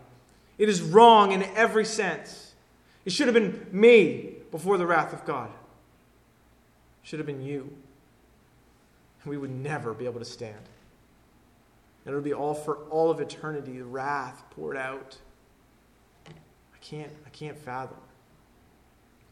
It 0.57 0.67
is 0.67 0.81
wrong 0.81 1.31
in 1.31 1.43
every 1.43 1.85
sense. 1.85 2.53
It 3.05 3.11
should 3.11 3.27
have 3.27 3.35
been 3.35 3.67
me 3.71 4.33
before 4.51 4.77
the 4.77 4.85
wrath 4.85 5.13
of 5.13 5.25
God. 5.25 5.49
It 5.49 7.07
should 7.07 7.19
have 7.19 7.27
been 7.27 7.43
you. 7.43 7.71
And 9.23 9.29
we 9.29 9.37
would 9.37 9.51
never 9.51 9.93
be 9.93 10.05
able 10.05 10.19
to 10.19 10.25
stand. 10.25 10.57
And 12.05 12.13
it 12.13 12.15
would 12.15 12.23
be 12.23 12.33
all 12.33 12.55
for 12.55 12.77
all 12.89 13.11
of 13.11 13.21
eternity, 13.21 13.73
the 13.73 13.85
wrath 13.85 14.43
poured 14.49 14.75
out. 14.75 15.17
I 16.27 16.77
can't, 16.81 17.11
I 17.25 17.29
can't 17.29 17.57
fathom. 17.57 17.97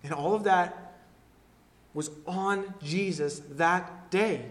And 0.03 0.13
all 0.13 0.35
of 0.35 0.43
that 0.43 0.93
was 1.95 2.11
on 2.27 2.75
Jesus 2.83 3.41
that 3.55 4.11
day 4.11 4.45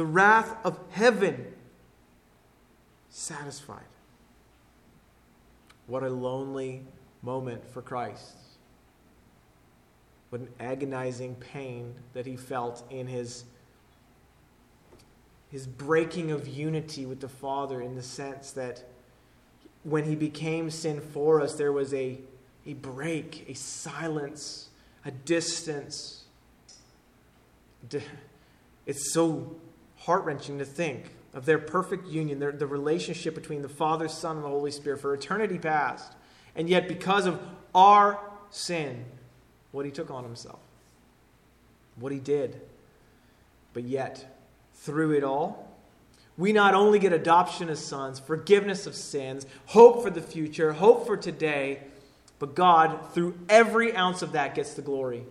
the 0.00 0.06
wrath 0.06 0.56
of 0.64 0.80
heaven 0.92 1.44
satisfied. 3.10 3.84
What 5.88 6.02
a 6.02 6.08
lonely 6.08 6.84
moment 7.20 7.70
for 7.70 7.82
Christ. 7.82 8.32
What 10.30 10.40
an 10.40 10.48
agonizing 10.58 11.34
pain 11.34 11.96
that 12.14 12.24
he 12.24 12.38
felt 12.38 12.82
in 12.88 13.08
his, 13.08 13.44
his 15.50 15.66
breaking 15.66 16.30
of 16.30 16.48
unity 16.48 17.04
with 17.04 17.20
the 17.20 17.28
Father 17.28 17.82
in 17.82 17.94
the 17.94 18.02
sense 18.02 18.52
that 18.52 18.82
when 19.82 20.04
he 20.04 20.14
became 20.14 20.70
sin 20.70 21.02
for 21.02 21.42
us, 21.42 21.56
there 21.56 21.72
was 21.72 21.92
a, 21.92 22.18
a 22.64 22.72
break, 22.72 23.44
a 23.50 23.54
silence, 23.54 24.70
a 25.04 25.10
distance. 25.10 26.24
It's 28.86 29.12
so 29.12 29.56
heart 30.00 30.24
wrenching 30.24 30.58
to 30.58 30.64
think 30.64 31.10
of 31.32 31.46
their 31.46 31.58
perfect 31.58 32.06
union, 32.08 32.38
their, 32.38 32.52
the 32.52 32.66
relationship 32.66 33.34
between 33.34 33.62
the 33.62 33.68
Father, 33.68 34.08
Son, 34.08 34.36
and 34.36 34.44
the 34.44 34.48
Holy 34.48 34.70
Spirit 34.70 35.00
for 35.00 35.14
eternity 35.14 35.58
past. 35.58 36.12
And 36.56 36.68
yet, 36.68 36.88
because 36.88 37.26
of 37.26 37.40
our 37.74 38.18
sin, 38.50 39.04
what 39.72 39.84
he 39.84 39.92
took 39.92 40.10
on 40.10 40.24
himself, 40.24 40.58
what 41.96 42.12
he 42.12 42.18
did. 42.18 42.60
But 43.72 43.84
yet, 43.84 44.36
through 44.74 45.12
it 45.12 45.22
all, 45.22 45.68
we 46.36 46.52
not 46.52 46.74
only 46.74 46.98
get 46.98 47.12
adoption 47.12 47.68
as 47.68 47.84
sons, 47.84 48.18
forgiveness 48.18 48.86
of 48.86 48.94
sins, 48.94 49.46
hope 49.66 50.02
for 50.02 50.10
the 50.10 50.22
future, 50.22 50.72
hope 50.72 51.06
for 51.06 51.16
today, 51.16 51.80
but 52.38 52.54
God, 52.54 53.12
through 53.12 53.38
every 53.48 53.94
ounce 53.94 54.22
of 54.22 54.32
that, 54.32 54.54
gets 54.54 54.74
the 54.74 54.82
glory. 54.82 55.24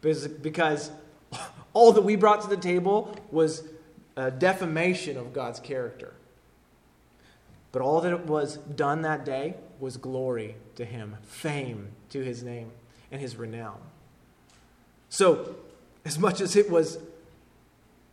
Because, 0.00 0.28
because 0.28 0.92
all 1.72 1.92
that 1.92 2.02
we 2.02 2.14
brought 2.14 2.42
to 2.42 2.48
the 2.48 2.56
table 2.56 3.16
was 3.32 3.64
a 4.18 4.30
defamation 4.30 5.16
of 5.16 5.32
God's 5.32 5.60
character. 5.60 6.14
But 7.70 7.82
all 7.82 8.00
that 8.00 8.26
was 8.26 8.56
done 8.56 9.02
that 9.02 9.24
day 9.24 9.54
was 9.78 9.96
glory 9.96 10.56
to 10.74 10.84
him, 10.84 11.16
fame 11.22 11.90
to 12.10 12.24
his 12.24 12.42
name, 12.42 12.72
and 13.12 13.20
his 13.20 13.36
renown. 13.36 13.78
So, 15.08 15.56
as 16.04 16.18
much 16.18 16.40
as 16.40 16.56
it 16.56 16.70
was 16.70 16.98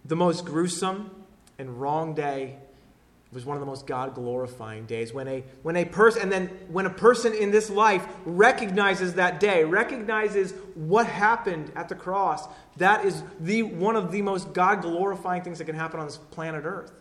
the 0.03 0.15
most 0.15 0.45
gruesome 0.45 1.09
and 1.57 1.81
wrong 1.81 2.13
day 2.13 2.57
was 3.35 3.45
one 3.45 3.57
of 3.57 3.59
the 3.59 3.67
most 3.67 3.85
God 3.85 4.15
glorifying 4.15 4.85
days. 4.85 5.13
When 5.13 5.27
a, 5.27 5.43
when 5.61 5.75
a 5.75 5.85
person, 5.85 6.23
and 6.23 6.31
then 6.31 6.47
when 6.69 6.85
a 6.85 6.89
person 6.89 7.33
in 7.33 7.51
this 7.51 7.69
life 7.69 8.07
recognizes 8.25 9.15
that 9.15 9.41
day, 9.41 9.65
recognizes 9.65 10.53
what 10.73 11.05
happened 11.05 11.71
at 11.75 11.89
the 11.89 11.95
cross, 11.95 12.47
that 12.77 13.05
is 13.05 13.21
the, 13.39 13.63
one 13.63 13.97
of 13.97 14.11
the 14.11 14.21
most 14.21 14.53
God 14.53 14.81
glorifying 14.81 15.43
things 15.43 15.57
that 15.57 15.65
can 15.65 15.75
happen 15.75 15.99
on 15.99 16.07
this 16.07 16.17
planet 16.17 16.63
Earth. 16.65 16.93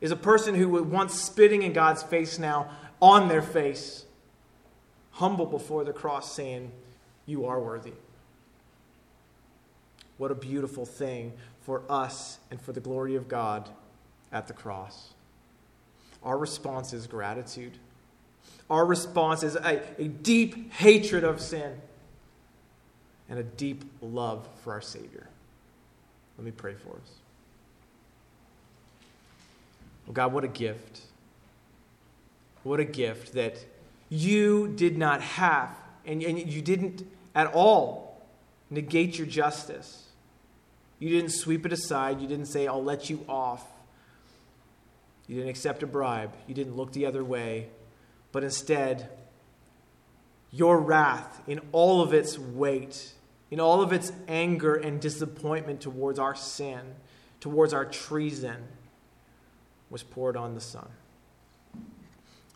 Is 0.00 0.10
a 0.10 0.16
person 0.16 0.54
who 0.56 0.68
was 0.68 0.82
once 0.82 1.14
spitting 1.14 1.62
in 1.62 1.72
God's 1.72 2.02
face 2.02 2.38
now 2.38 2.68
on 3.00 3.28
their 3.28 3.40
face, 3.40 4.04
humble 5.12 5.46
before 5.46 5.84
the 5.84 5.92
cross, 5.92 6.34
saying, 6.34 6.72
You 7.24 7.46
are 7.46 7.60
worthy. 7.60 7.92
What 10.18 10.30
a 10.30 10.34
beautiful 10.34 10.84
thing 10.84 11.32
for 11.62 11.82
us 11.88 12.38
and 12.50 12.60
for 12.60 12.72
the 12.72 12.80
glory 12.80 13.14
of 13.14 13.28
God 13.28 13.68
at 14.32 14.48
the 14.48 14.52
cross. 14.52 15.13
Our 16.24 16.38
response 16.38 16.92
is 16.92 17.06
gratitude. 17.06 17.72
Our 18.70 18.86
response 18.86 19.42
is 19.42 19.56
a, 19.56 19.82
a 19.98 20.08
deep 20.08 20.72
hatred 20.72 21.22
of 21.22 21.40
sin 21.40 21.80
and 23.28 23.38
a 23.38 23.42
deep 23.42 23.84
love 24.00 24.48
for 24.62 24.72
our 24.72 24.80
Savior. 24.80 25.28
Let 26.38 26.44
me 26.44 26.50
pray 26.50 26.74
for 26.74 26.90
us. 26.90 27.10
Oh 30.08 30.12
God, 30.12 30.32
what 30.32 30.44
a 30.44 30.48
gift. 30.48 31.00
What 32.62 32.80
a 32.80 32.84
gift 32.84 33.34
that 33.34 33.58
you 34.08 34.68
did 34.68 34.96
not 34.96 35.20
have, 35.20 35.76
and, 36.06 36.22
and 36.22 36.38
you 36.50 36.62
didn't 36.62 37.06
at 37.34 37.52
all 37.52 38.22
negate 38.70 39.18
your 39.18 39.26
justice. 39.26 40.04
You 40.98 41.10
didn't 41.10 41.32
sweep 41.32 41.66
it 41.66 41.72
aside. 41.72 42.20
You 42.20 42.28
didn't 42.28 42.46
say, 42.46 42.66
I'll 42.66 42.82
let 42.82 43.10
you 43.10 43.24
off. 43.28 43.66
You 45.26 45.36
didn't 45.36 45.50
accept 45.50 45.82
a 45.82 45.86
bribe. 45.86 46.34
You 46.46 46.54
didn't 46.54 46.76
look 46.76 46.92
the 46.92 47.06
other 47.06 47.24
way. 47.24 47.68
But 48.32 48.44
instead, 48.44 49.10
your 50.50 50.78
wrath, 50.78 51.42
in 51.46 51.60
all 51.72 52.02
of 52.02 52.12
its 52.12 52.38
weight, 52.38 53.12
in 53.50 53.60
all 53.60 53.80
of 53.80 53.92
its 53.92 54.12
anger 54.28 54.74
and 54.74 55.00
disappointment 55.00 55.80
towards 55.80 56.18
our 56.18 56.34
sin, 56.34 56.80
towards 57.40 57.72
our 57.72 57.84
treason, 57.84 58.56
was 59.90 60.02
poured 60.02 60.36
on 60.36 60.54
the 60.54 60.60
Son. 60.60 60.88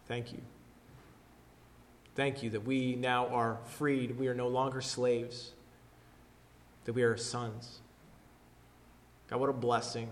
Thank 0.07 0.33
you. 0.33 0.41
Thank 2.15 2.43
you 2.43 2.51
that 2.51 2.65
we 2.65 2.97
now 2.97 3.29
are 3.29 3.59
freed. 3.65 4.19
We 4.19 4.27
are 4.29 4.35
no 4.35 4.49
longer 4.49 4.81
slaves, 4.81 5.53
that 6.85 6.93
we 6.93 7.03
are 7.03 7.17
sons. 7.17 7.79
God, 9.29 9.39
what 9.41 9.51
a 9.51 9.53
blessing. 9.53 10.09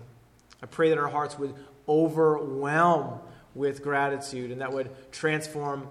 I 0.63 0.67
pray 0.67 0.89
that 0.89 0.97
our 0.97 1.09
hearts 1.09 1.37
would 1.37 1.53
overwhelm 1.87 3.19
with 3.55 3.81
gratitude, 3.81 4.51
and 4.51 4.61
that 4.61 4.71
would 4.71 4.89
transform 5.11 5.87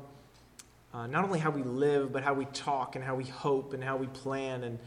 uh, 0.94 1.06
not 1.06 1.24
only 1.24 1.38
how 1.38 1.50
we 1.50 1.62
live, 1.62 2.12
but 2.12 2.22
how 2.22 2.32
we 2.32 2.46
talk 2.46 2.96
and 2.96 3.04
how 3.04 3.14
we 3.14 3.24
hope 3.24 3.74
and 3.74 3.84
how 3.84 3.96
we 3.96 4.06
plan 4.06 4.64
and 4.64 4.78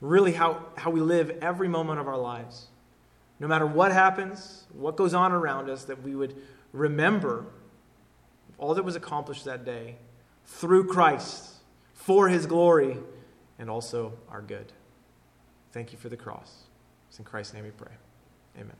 really 0.00 0.32
how, 0.32 0.64
how 0.76 0.90
we 0.90 1.00
live 1.00 1.30
every 1.40 1.68
moment 1.68 2.00
of 2.00 2.08
our 2.08 2.18
lives. 2.18 2.66
No 3.38 3.46
matter 3.46 3.66
what 3.66 3.92
happens, 3.92 4.64
what 4.72 4.96
goes 4.96 5.14
on 5.14 5.32
around 5.32 5.70
us, 5.70 5.84
that 5.84 6.02
we 6.02 6.14
would 6.14 6.34
remember 6.72 7.46
all 8.58 8.74
that 8.74 8.84
was 8.84 8.96
accomplished 8.96 9.44
that 9.44 9.64
day 9.64 9.96
through 10.44 10.86
Christ 10.86 11.50
for 11.94 12.28
his 12.28 12.46
glory 12.46 12.96
and 13.58 13.70
also 13.70 14.12
our 14.28 14.42
good. 14.42 14.72
Thank 15.72 15.92
you 15.92 15.98
for 15.98 16.08
the 16.08 16.16
cross. 16.16 16.64
It's 17.08 17.18
in 17.18 17.24
Christ's 17.24 17.54
name 17.54 17.64
we 17.64 17.70
pray. 17.70 17.92
Amen. 18.58 18.76